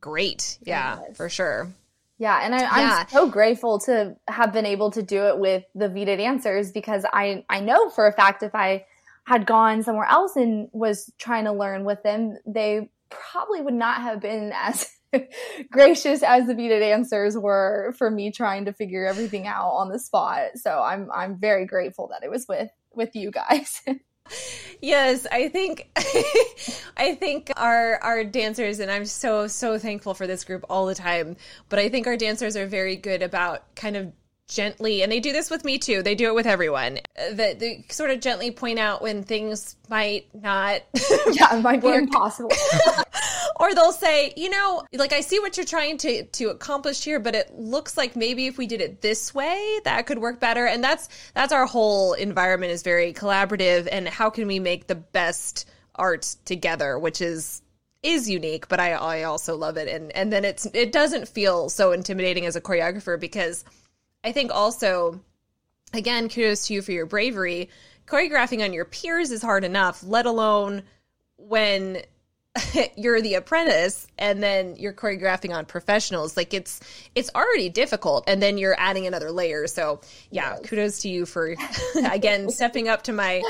[0.00, 1.16] great yeah yes.
[1.16, 1.68] for sure
[2.18, 5.88] yeah and I, am so grateful to have been able to do it with the
[5.88, 8.84] vita dancers because i i know for a fact if i
[9.24, 14.00] had gone somewhere else and was trying to learn with them they probably would not
[14.00, 14.90] have been as
[15.70, 19.98] gracious as the Vita dancers were for me trying to figure everything out on the
[19.98, 20.50] spot.
[20.56, 23.82] So I'm I'm very grateful that it was with with you guys.
[24.80, 25.88] yes, I think
[26.96, 30.94] I think our our dancers and I'm so so thankful for this group all the
[30.94, 31.36] time,
[31.68, 34.12] but I think our dancers are very good about kind of
[34.50, 36.98] gently and they do this with me too they do it with everyone
[37.32, 40.82] that they sort of gently point out when things might not
[41.30, 42.50] yeah it might be impossible
[43.60, 47.20] or they'll say you know like i see what you're trying to to accomplish here
[47.20, 50.66] but it looks like maybe if we did it this way that could work better.
[50.66, 53.88] And that's that's our whole environment is very collaborative.
[53.90, 57.62] And how can we make the best art together which is
[58.02, 59.88] is unique but i i also love it.
[59.88, 63.64] And and then it's it doesn't feel so intimidating as a choreographer because
[64.22, 65.20] I think also,
[65.94, 67.70] again, kudos to you for your bravery.
[68.06, 70.82] Choreographing on your peers is hard enough, let alone
[71.38, 72.02] when
[72.96, 76.80] you're the apprentice and then you're choreographing on professionals like it's
[77.14, 78.24] it's already difficult.
[78.26, 79.66] And then you're adding another layer.
[79.66, 80.68] So yeah yes.
[80.68, 81.54] kudos to you for
[82.10, 83.42] again stepping up to my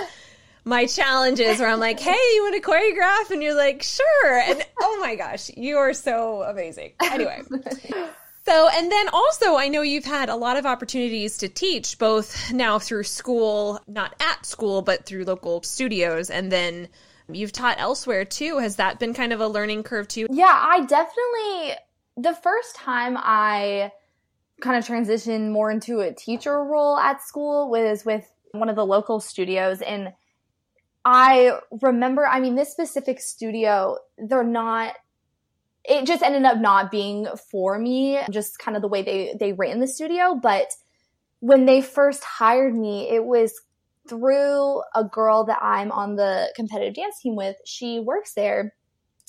[0.64, 3.30] my challenges where i'm like hey you want to choreograph?
[3.30, 4.38] And you're like sure.
[4.38, 6.92] And oh my gosh you are so amazing.
[7.02, 7.42] Anyway.
[8.46, 12.52] So, and then also, I know you've had a lot of opportunities to teach both
[12.52, 16.88] now through school, not at school, but through local studios, and then
[17.34, 18.58] you've taught elsewhere too.
[18.58, 20.26] Has that been kind of a learning curve too?
[20.30, 21.76] Yeah, I definitely,
[22.16, 23.92] the first time I
[24.60, 28.84] kind of transitioned more into a teacher role at school was with one of the
[28.84, 29.80] local studios.
[29.80, 30.12] And
[31.04, 34.94] I remember, I mean, this specific studio, they're not
[35.84, 39.52] it just ended up not being for me, just kind of the way they, they
[39.52, 40.34] ran the studio.
[40.34, 40.66] But
[41.40, 43.60] when they first hired me, it was
[44.10, 47.56] through a girl that I'm on the competitive dance team with.
[47.64, 48.74] She works there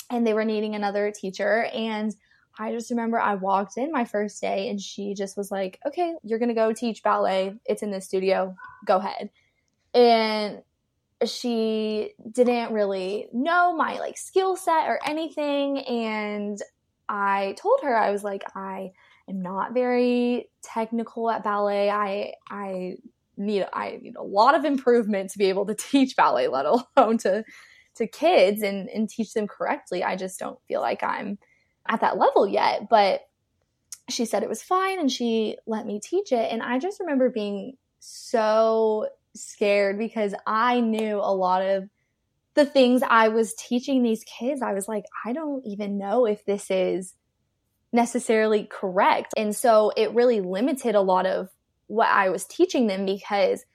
[0.10, 1.70] and they were needing another teacher.
[1.74, 2.14] And
[2.60, 6.16] I just remember I walked in my first day and she just was like, okay,
[6.24, 7.54] you're going to go teach ballet.
[7.66, 8.56] It's in the studio.
[8.86, 9.30] Go ahead.
[9.94, 10.64] And
[11.26, 16.60] she didn't really know my like skill set or anything and
[17.10, 18.92] i told her i was like i
[19.30, 22.96] am not very technical at ballet i i
[23.42, 27.18] need i need a lot of improvement to be able to teach ballet let alone
[27.18, 27.44] to
[27.96, 31.38] to kids and and teach them correctly i just don't feel like i'm
[31.90, 33.22] at that level yet but
[34.10, 37.30] she said it was fine and she let me teach it and i just remember
[37.30, 41.90] being so scared because I knew a lot of
[42.54, 44.62] the things I was teaching these kids.
[44.62, 47.14] I was like, I don't even know if this is
[47.94, 49.34] necessarily correct.
[49.38, 51.50] And so it really limited a lot of
[51.92, 53.66] what I was teaching them because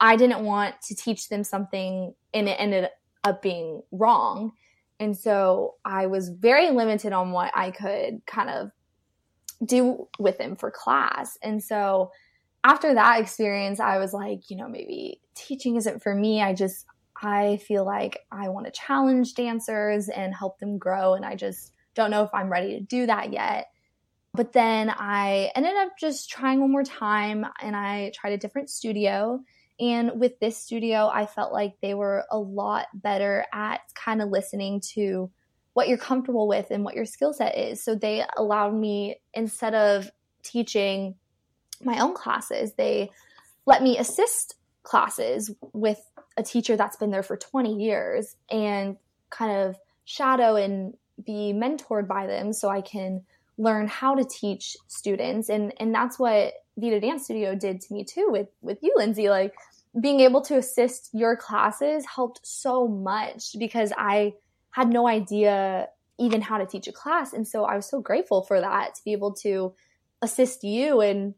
[0.00, 2.88] I didn't want to teach them something and it ended
[3.22, 4.52] up being wrong.
[4.98, 8.70] And so I was very limited on what I could kind of
[9.64, 11.38] do with them for class.
[11.40, 12.10] And so
[12.64, 16.42] after that experience, I was like, you know, maybe teaching isn't for me.
[16.42, 16.86] I just,
[17.22, 21.14] I feel like I want to challenge dancers and help them grow.
[21.14, 23.68] And I just don't know if I'm ready to do that yet.
[24.34, 28.70] But then I ended up just trying one more time and I tried a different
[28.70, 29.40] studio.
[29.78, 34.30] And with this studio, I felt like they were a lot better at kind of
[34.30, 35.30] listening to
[35.74, 37.82] what you're comfortable with and what your skill set is.
[37.82, 40.10] So they allowed me, instead of
[40.42, 41.14] teaching
[41.84, 42.74] my own classes.
[42.74, 43.10] They
[43.66, 46.00] let me assist classes with
[46.36, 48.96] a teacher that's been there for 20 years and
[49.30, 53.22] kind of shadow and be mentored by them so I can
[53.58, 55.48] learn how to teach students.
[55.48, 59.28] And and that's what Vita Dance Studio did to me too with with you Lindsay.
[59.28, 59.54] Like
[60.00, 64.34] being able to assist your classes helped so much because I
[64.70, 67.32] had no idea even how to teach a class.
[67.32, 69.74] And so I was so grateful for that to be able to
[70.22, 71.34] assist you and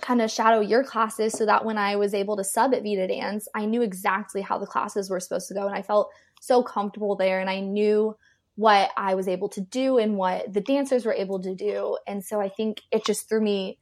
[0.00, 3.06] kind of shadow your classes so that when I was able to sub at Vita
[3.06, 5.66] Dance, I knew exactly how the classes were supposed to go.
[5.66, 6.10] And I felt
[6.40, 8.16] so comfortable there and I knew
[8.60, 11.96] what I was able to do and what the dancers were able to do.
[12.06, 13.78] And so I think it just threw me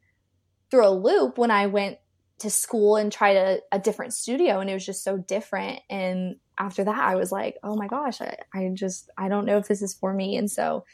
[0.71, 1.99] through a loop when I went
[2.39, 5.81] to school and tried a, a different studio and it was just so different.
[5.91, 9.57] And after that, I was like, oh my gosh, I, I just, I don't know
[9.57, 10.37] if this is for me.
[10.37, 10.85] And so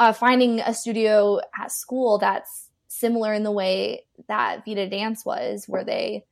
[0.00, 5.66] uh, finding a studio at school that's similar in the way that Vita Dance was,
[5.68, 6.24] where they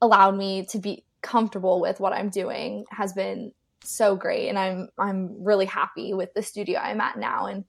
[0.00, 3.50] allowed me to be comfortable with what I'm doing has been
[3.82, 7.64] so great and I'm I'm really happy with the studio I'm at now and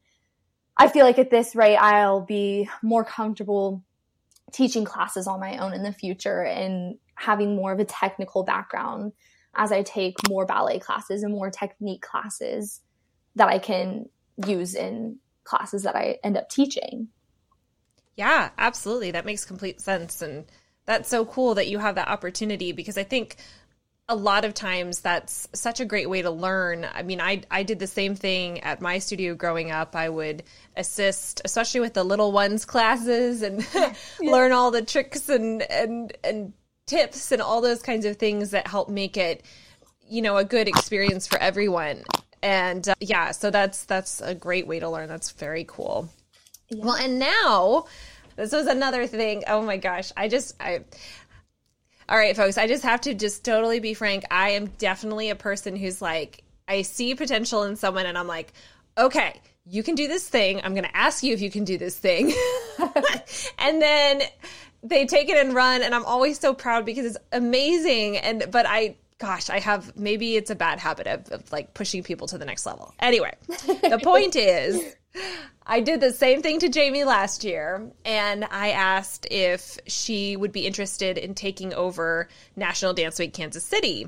[0.78, 3.84] I feel like at this rate I'll be more comfortable
[4.52, 9.12] teaching classes on my own in the future and having more of a technical background
[9.56, 12.82] as I take more ballet classes and more technique classes
[13.36, 14.08] that I can
[14.46, 17.08] use in classes that I end up teaching.
[18.16, 19.12] Yeah, absolutely.
[19.12, 20.46] That makes complete sense and
[20.86, 23.36] that's so cool that you have that opportunity because I think
[24.10, 26.88] a lot of times that's such a great way to learn.
[26.94, 29.96] I mean, I I did the same thing at my studio growing up.
[29.96, 30.44] I would
[30.78, 33.94] assist, especially with the little ones classes, and yeah.
[34.22, 36.54] learn all the tricks and and and
[36.86, 39.44] tips and all those kinds of things that help make it,
[40.08, 42.04] you know, a good experience for everyone.
[42.42, 45.10] And uh, yeah, so that's that's a great way to learn.
[45.10, 46.08] That's very cool.
[46.70, 46.86] Yeah.
[46.86, 47.88] Well, and now
[48.38, 49.44] this was another thing.
[49.48, 50.86] Oh my gosh, I just I
[52.10, 54.24] all right, folks, I just have to just totally be frank.
[54.32, 58.54] I am definitely a person who's like, I see potential in someone and I'm like,
[58.98, 60.62] okay, you can do this thing.
[60.64, 62.34] I'm going to ask you if you can do this thing.
[63.60, 64.22] and then
[64.84, 68.66] they take it and run and I'm always so proud because it's amazing and but
[68.68, 72.38] I gosh, I have maybe it's a bad habit of, of like pushing people to
[72.38, 72.94] the next level.
[73.00, 74.96] Anyway, the point is
[75.66, 80.54] I did the same thing to Jamie last year, and I asked if she would
[80.54, 84.08] be interested in taking over National Dance Week Kansas City.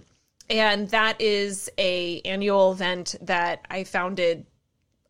[0.50, 4.46] And that is a annual event that I founded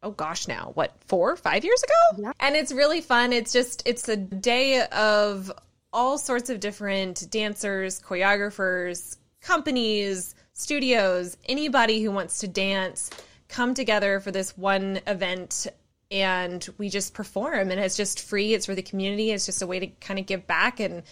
[0.01, 2.31] oh gosh now what four five years ago yeah.
[2.39, 5.51] and it's really fun it's just it's a day of
[5.91, 13.09] all sorts of different dancers choreographers companies studios anybody who wants to dance
[13.49, 15.67] come together for this one event
[16.11, 19.67] and we just perform and it's just free it's for the community it's just a
[19.67, 21.03] way to kind of give back and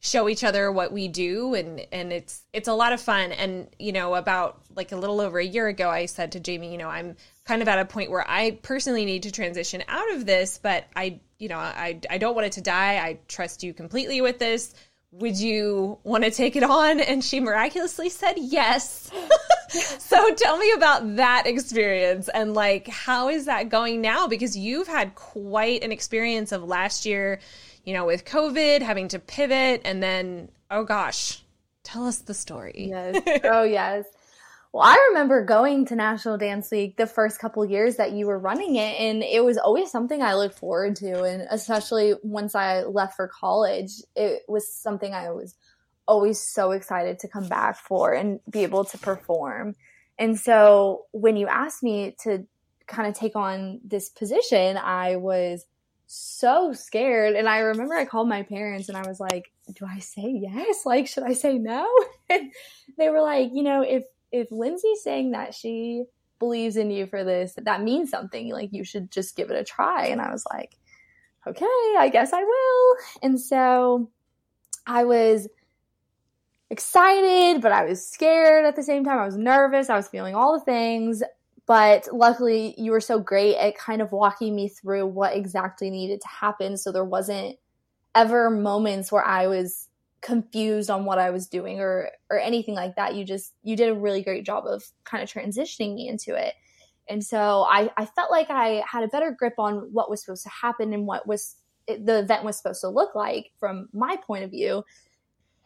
[0.00, 3.68] show each other what we do and and it's it's a lot of fun and
[3.78, 6.78] you know about like a little over a year ago I said to Jamie you
[6.78, 10.26] know I'm kind of at a point where I personally need to transition out of
[10.26, 13.72] this but I you know I I don't want it to die I trust you
[13.72, 14.74] completely with this
[15.14, 17.00] would you want to take it on?
[17.00, 19.10] And she miraculously said yes.
[19.98, 24.28] so tell me about that experience and like, how is that going now?
[24.28, 27.40] Because you've had quite an experience of last year,
[27.84, 31.42] you know, with COVID, having to pivot, and then, oh gosh,
[31.82, 32.86] tell us the story.
[32.90, 33.20] Yes.
[33.44, 34.06] Oh, yes.
[34.72, 38.38] Well, I remember going to National Dance Week the first couple years that you were
[38.38, 41.22] running it, and it was always something I looked forward to.
[41.22, 45.54] And especially once I left for college, it was something I was
[46.06, 49.74] always so excited to come back for and be able to perform.
[50.18, 52.46] And so when you asked me to
[52.86, 55.66] kind of take on this position, I was
[56.06, 57.34] so scared.
[57.34, 60.84] And I remember I called my parents and I was like, do I say yes?
[60.84, 61.88] Like, should I say no?
[62.96, 66.04] They were like, you know, if if Lindsay's saying that she
[66.38, 68.50] believes in you for this, that means something.
[68.50, 70.06] Like you should just give it a try.
[70.06, 70.76] And I was like,
[71.46, 71.66] okay,
[71.98, 72.96] I guess I will.
[73.22, 74.10] And so
[74.86, 75.48] I was
[76.70, 79.18] excited, but I was scared at the same time.
[79.18, 79.90] I was nervous.
[79.90, 81.22] I was feeling all the things.
[81.66, 86.20] But luckily, you were so great at kind of walking me through what exactly needed
[86.20, 86.76] to happen.
[86.76, 87.56] So there wasn't
[88.14, 89.88] ever moments where I was
[90.20, 93.14] confused on what I was doing or or anything like that.
[93.14, 96.54] You just you did a really great job of kind of transitioning me into it.
[97.08, 100.42] And so I, I felt like I had a better grip on what was supposed
[100.44, 101.56] to happen and what was
[101.86, 104.82] the event was supposed to look like from my point of view.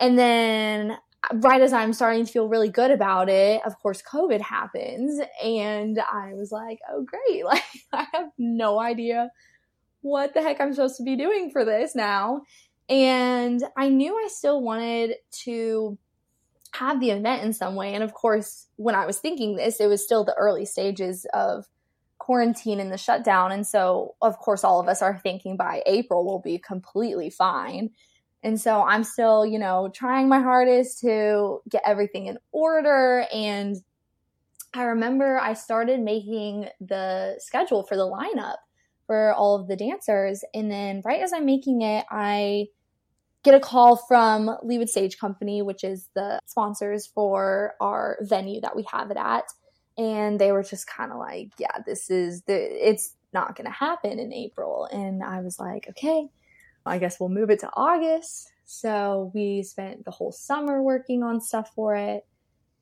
[0.00, 0.98] And then
[1.34, 5.20] right as I'm starting to feel really good about it, of course, COVID happens.
[5.42, 7.44] And I was like, oh, great.
[7.44, 9.30] Like, I have no idea
[10.00, 12.42] what the heck I'm supposed to be doing for this now.
[12.88, 15.98] And I knew I still wanted to
[16.72, 17.94] have the event in some way.
[17.94, 21.66] And of course, when I was thinking this, it was still the early stages of
[22.18, 23.52] quarantine and the shutdown.
[23.52, 27.90] And so, of course, all of us are thinking by April we'll be completely fine.
[28.42, 33.26] And so I'm still, you know, trying my hardest to get everything in order.
[33.34, 33.76] And
[34.74, 38.56] I remember I started making the schedule for the lineup
[39.06, 40.44] for all of the dancers.
[40.54, 42.66] And then right as I'm making it, I
[43.42, 48.76] get a call from Leawood Stage Company, which is the sponsors for our venue that
[48.76, 49.44] we have it at.
[49.98, 52.54] and they were just kind of like, yeah, this is the
[52.88, 54.88] it's not going to happen in April.
[54.90, 56.28] And I was like, okay,
[56.88, 58.50] I guess we'll move it to August.
[58.64, 62.26] So we spent the whole summer working on stuff for it.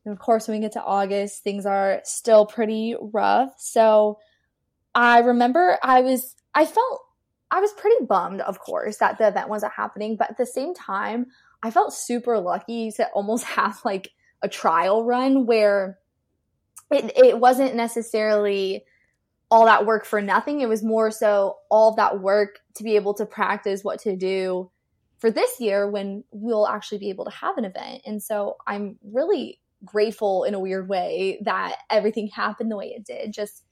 [0.05, 3.55] And of course, when we get to August, things are still pretty rough.
[3.59, 4.19] So
[4.95, 7.03] I remember I was, I felt,
[7.51, 10.17] I was pretty bummed, of course, that the event wasn't happening.
[10.17, 11.27] But at the same time,
[11.63, 14.11] I felt super lucky to almost have like
[14.43, 15.99] a trial run where
[16.91, 18.85] it, it wasn't necessarily
[19.51, 20.61] all that work for nothing.
[20.61, 24.71] It was more so all that work to be able to practice what to do
[25.19, 28.03] for this year when we'll actually be able to have an event.
[28.05, 33.05] And so I'm really grateful in a weird way that everything happened the way it
[33.05, 33.65] did just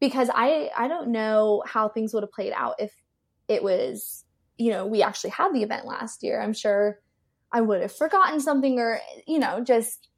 [0.00, 2.92] because I I don't know how things would have played out if
[3.48, 4.24] it was,
[4.56, 6.40] you know, we actually had the event last year.
[6.40, 6.98] I'm sure
[7.52, 10.08] I would have forgotten something or you know, just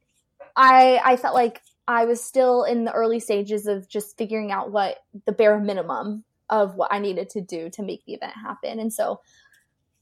[0.55, 4.71] I I felt like I was still in the early stages of just figuring out
[4.71, 8.79] what the bare minimum of what I needed to do to make the event happen.
[8.79, 9.21] And so,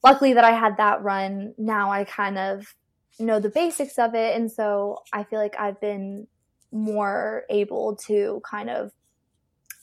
[0.02, 2.74] luckily that I had that run, now I kind of
[3.18, 4.36] know the basics of it.
[4.36, 6.26] And so, I feel like I've been
[6.72, 8.92] more able to kind of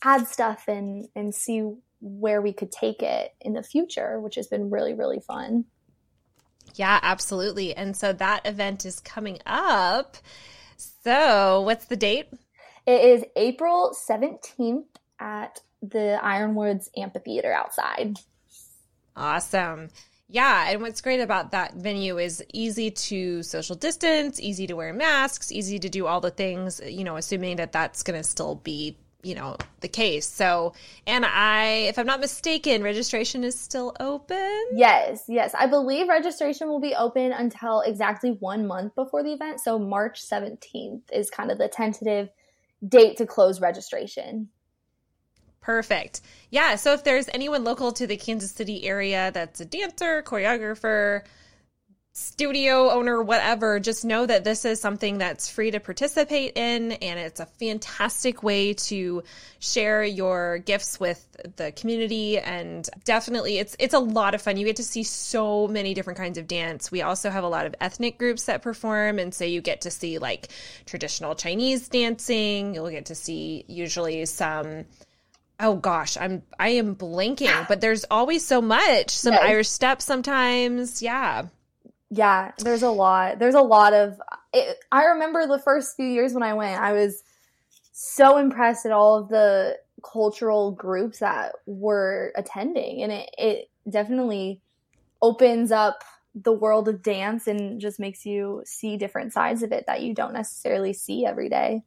[0.03, 1.69] add stuff and and see
[1.99, 5.65] where we could take it in the future, which has been really really fun.
[6.75, 7.75] Yeah, absolutely.
[7.75, 10.17] And so that event is coming up
[10.77, 12.27] so, what's the date?
[12.85, 14.85] It is April 17th
[15.19, 18.17] at the Ironwoods Amphitheater outside.
[19.15, 19.89] Awesome.
[20.29, 24.93] Yeah, and what's great about that venue is easy to social distance, easy to wear
[24.93, 28.55] masks, easy to do all the things, you know, assuming that that's going to still
[28.55, 28.97] be
[29.27, 30.25] you know the case.
[30.25, 30.73] So
[31.05, 34.65] and i if i'm not mistaken registration is still open?
[34.73, 35.53] Yes yes.
[35.53, 39.59] I believe registration will be open until exactly one month before the event.
[39.59, 42.29] So march 17th is kind of the tentative
[42.87, 44.49] date to close registration.
[45.59, 46.21] Perfect.
[46.49, 51.23] Yeah so if there's anyone local to the kansas city area that's a dancer choreographer
[52.17, 56.93] studio owner, whatever, just know that this is something that's free to participate in.
[56.93, 59.23] And it's a fantastic way to
[59.59, 61.23] share your gifts with
[61.57, 62.39] the community.
[62.39, 64.57] And definitely it's, it's a lot of fun.
[64.57, 66.91] You get to see so many different kinds of dance.
[66.91, 69.19] We also have a lot of ethnic groups that perform.
[69.19, 70.49] And so you get to see like
[70.87, 72.73] traditional Chinese dancing.
[72.73, 74.85] You'll get to see usually some
[75.59, 81.01] oh gosh i'm i am blanking but there's always so much some irish steps sometimes
[81.01, 81.47] yeah
[82.09, 83.39] yeah, there's a lot.
[83.39, 84.19] There's a lot of.
[84.53, 87.23] It, I remember the first few years when I went, I was
[87.91, 94.61] so impressed at all of the cultural groups that were attending, and it it definitely
[95.21, 96.03] opens up
[96.33, 100.13] the world of dance and just makes you see different sides of it that you
[100.13, 101.83] don't necessarily see every day.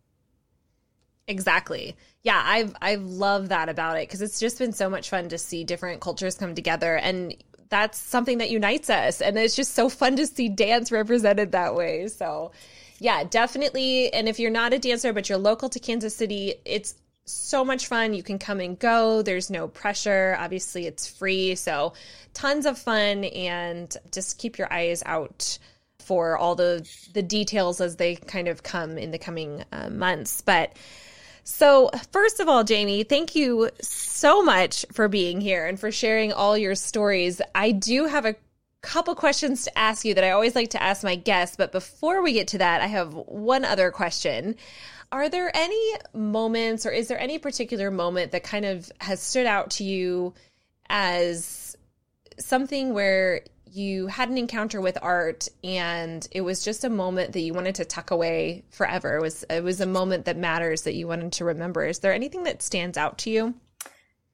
[1.28, 1.96] Exactly.
[2.24, 5.38] Yeah, I've I've loved that about it because it's just been so much fun to
[5.38, 7.34] see different cultures come together and
[7.70, 9.20] that's something that unites us.
[9.20, 12.08] And it's just so fun to see dance represented that way.
[12.08, 12.52] So,
[12.98, 14.12] yeah, definitely.
[14.12, 16.94] And if you're not a dancer, but you're local to Kansas City, it's
[17.24, 18.12] so much fun.
[18.12, 19.22] You can come and go.
[19.22, 20.36] There's no pressure.
[20.38, 21.54] Obviously, it's free.
[21.54, 21.94] So,
[22.34, 23.24] tons of fun.
[23.24, 25.58] And just keep your eyes out
[26.00, 30.40] for all the the details as they kind of come in the coming uh, months.
[30.40, 30.76] But
[31.50, 36.32] so, first of all, Jamie, thank you so much for being here and for sharing
[36.32, 37.42] all your stories.
[37.56, 38.36] I do have a
[38.82, 42.22] couple questions to ask you that I always like to ask my guests, but before
[42.22, 44.54] we get to that, I have one other question.
[45.10, 49.46] Are there any moments or is there any particular moment that kind of has stood
[49.46, 50.34] out to you
[50.88, 51.76] as
[52.38, 53.42] something where
[53.72, 57.76] you had an encounter with art and it was just a moment that you wanted
[57.76, 59.16] to tuck away forever.
[59.16, 61.84] It was it was a moment that matters that you wanted to remember.
[61.84, 63.54] Is there anything that stands out to you?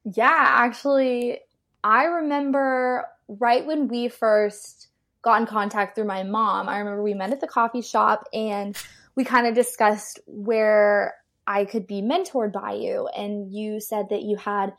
[0.05, 1.41] Yeah, actually
[1.85, 4.89] I remember right when we first
[5.23, 6.69] got in contact through my mom.
[6.69, 8.77] I remember we met at the coffee shop and
[9.17, 11.15] we kind of discussed where
[11.47, 14.73] I could be mentored by you and you said that you had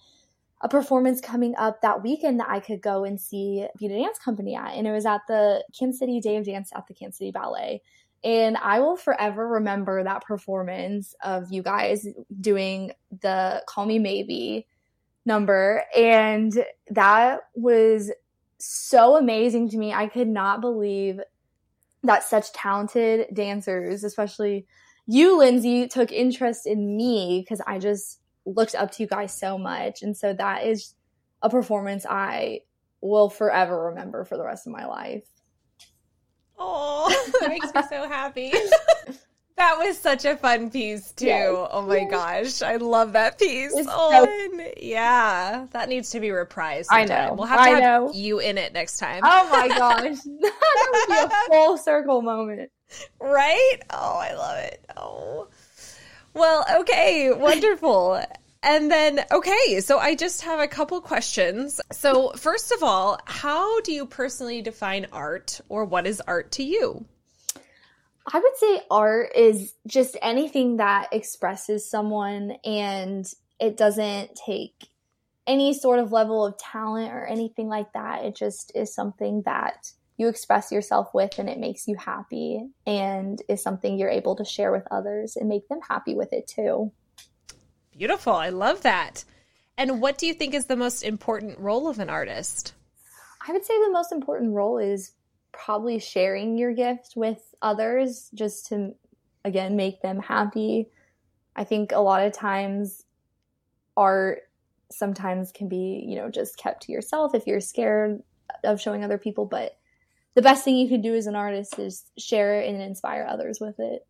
[0.61, 4.55] a performance coming up that weekend that I could go and see Beauty Dance Company
[4.55, 4.73] at.
[4.73, 7.81] And it was at the Kansas City Day of Dance at the Kansas City Ballet.
[8.23, 12.07] And I will forever remember that performance of you guys
[12.41, 12.91] doing
[13.21, 14.65] the Call Me Maybe
[15.25, 15.83] number.
[15.95, 16.51] And
[16.89, 18.11] that was
[18.57, 19.93] so amazing to me.
[19.93, 21.19] I could not believe
[22.03, 24.65] that such talented dancers, especially
[25.05, 28.19] you, Lindsay, took interest in me because I just
[28.55, 30.01] looked up to you guys so much.
[30.01, 30.95] And so that is
[31.41, 32.61] a performance I
[33.01, 35.23] will forever remember for the rest of my life.
[36.57, 37.07] Oh,
[37.41, 38.53] that makes me so happy.
[39.57, 41.25] That was such a fun piece too.
[41.25, 42.11] Yes, oh my yes.
[42.11, 43.73] gosh, I love that piece.
[43.75, 46.85] It's oh, so- yeah, that needs to be reprised.
[46.91, 48.11] I know, We'll have to I have know.
[48.13, 49.21] you in it next time.
[49.23, 50.19] Oh my gosh.
[50.19, 52.69] that would be a full circle moment.
[53.19, 53.77] Right?
[53.89, 54.85] Oh, I love it.
[54.95, 55.47] Oh.
[56.37, 58.23] Well, okay, wonderful.
[58.61, 61.81] And then, okay, so I just have a couple questions.
[61.91, 66.63] So, first of all, how do you personally define art, or what is art to
[66.63, 67.05] you?
[68.31, 73.25] I would say art is just anything that expresses someone and
[73.59, 74.89] it doesn't take
[75.47, 78.25] any sort of level of talent or anything like that.
[78.25, 83.41] It just is something that you express yourself with and it makes you happy and
[83.47, 86.91] is something you're able to share with others and make them happy with it too.
[87.95, 88.33] Beautiful.
[88.33, 89.23] I love that.
[89.77, 92.73] And what do you think is the most important role of an artist?
[93.47, 95.11] I would say the most important role is
[95.51, 98.95] probably sharing your gift with others just to,
[99.45, 100.89] again, make them happy.
[101.55, 103.05] I think a lot of times
[103.95, 104.41] art
[104.91, 108.21] sometimes can be, you know, just kept to yourself if you're scared
[108.63, 109.45] of showing other people.
[109.45, 109.77] But
[110.37, 113.59] the best thing you can do as an artist is share it and inspire others
[113.59, 114.05] with it.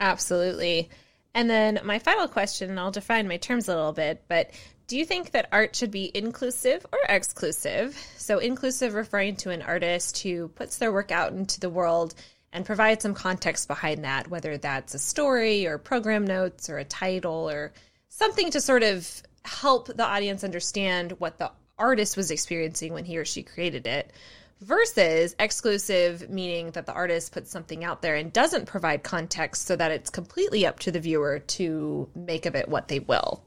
[0.00, 0.90] Absolutely.
[1.34, 4.50] And then my final question, and I'll define my terms a little bit, but
[4.88, 7.96] do you think that art should be inclusive or exclusive?
[8.16, 12.12] So, inclusive referring to an artist who puts their work out into the world
[12.52, 16.84] and provides some context behind that, whether that's a story or program notes or a
[16.84, 17.72] title or
[18.08, 23.16] something to sort of help the audience understand what the artist was experiencing when he
[23.16, 24.12] or she created it
[24.60, 29.76] versus exclusive meaning that the artist puts something out there and doesn't provide context so
[29.76, 33.42] that it's completely up to the viewer to make of it what they will.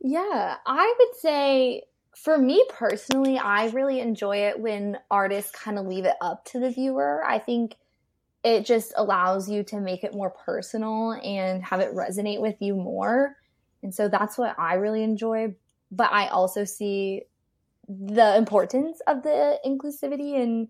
[0.00, 1.82] Yeah, I would say
[2.16, 6.58] for me personally, I really enjoy it when artists kind of leave it up to
[6.58, 7.24] the viewer.
[7.24, 7.76] I think
[8.44, 12.74] it just allows you to make it more personal and have it resonate with you
[12.74, 13.36] more.
[13.82, 15.54] And so that's what I really enjoy.
[15.92, 17.22] But I also see
[17.88, 20.68] the importance of the inclusivity and,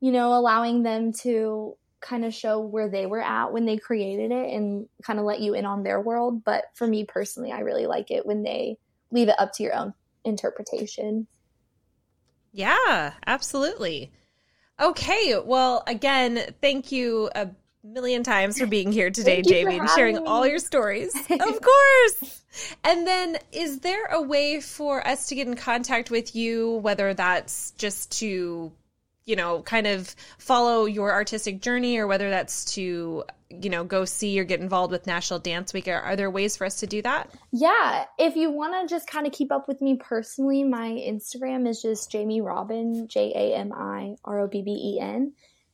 [0.00, 4.32] you know, allowing them to kind of show where they were at when they created
[4.32, 6.44] it and kind of let you in on their world.
[6.44, 8.78] But for me personally, I really like it when they
[9.10, 11.26] leave it up to your own interpretation.
[12.52, 14.12] Yeah, absolutely.
[14.80, 17.50] Okay, well, again, thank you a
[17.84, 20.58] million times for being here today, Thank you for Jamie, and sharing having all your
[20.58, 21.14] stories.
[21.30, 22.42] of course.
[22.84, 27.14] And then, is there a way for us to get in contact with you, whether
[27.14, 28.72] that's just to,
[29.24, 34.04] you know, kind of follow your artistic journey or whether that's to, you know, go
[34.04, 35.88] see or get involved with National Dance Week?
[35.88, 37.30] Are, are there ways for us to do that?
[37.52, 41.66] Yeah, if you want to just kind of keep up with me personally, my Instagram
[41.66, 45.32] is just Jamie Robben, J A M I R O B B E N.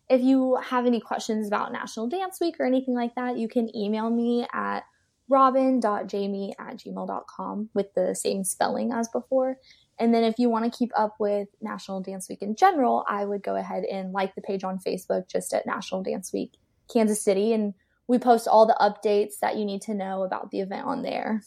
[0.09, 3.75] If you have any questions about National Dance Week or anything like that, you can
[3.77, 4.85] email me at
[5.31, 9.59] robben.jamie at gmail.com with the same spelling as before.
[9.99, 13.25] And then if you want to keep up with National Dance Week in general, I
[13.25, 16.53] would go ahead and like the page on Facebook just at National Dance Week
[16.93, 17.53] Kansas City.
[17.53, 17.75] And
[18.07, 21.43] we post all the updates that you need to know about the event on there.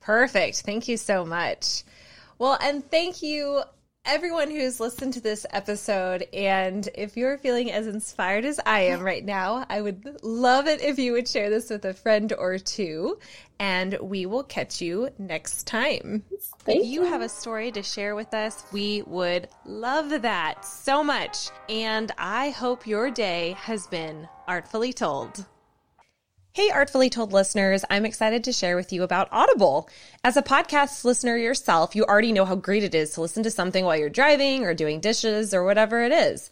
[0.00, 0.62] Perfect.
[0.62, 1.84] Thank you so much.
[2.38, 3.62] Well, and thank you
[4.04, 6.26] everyone who's listened to this episode.
[6.32, 10.82] And if you're feeling as inspired as I am right now, I would love it
[10.82, 13.18] if you would share this with a friend or two.
[13.58, 16.24] And we will catch you next time.
[16.60, 21.04] Thank if you have a story to share with us, we would love that so
[21.04, 21.50] much.
[21.68, 25.46] And I hope your day has been artfully told.
[26.54, 29.88] Hey, Artfully Told listeners, I'm excited to share with you about Audible.
[30.22, 33.50] As a podcast listener yourself, you already know how great it is to listen to
[33.50, 36.50] something while you're driving or doing dishes or whatever it is.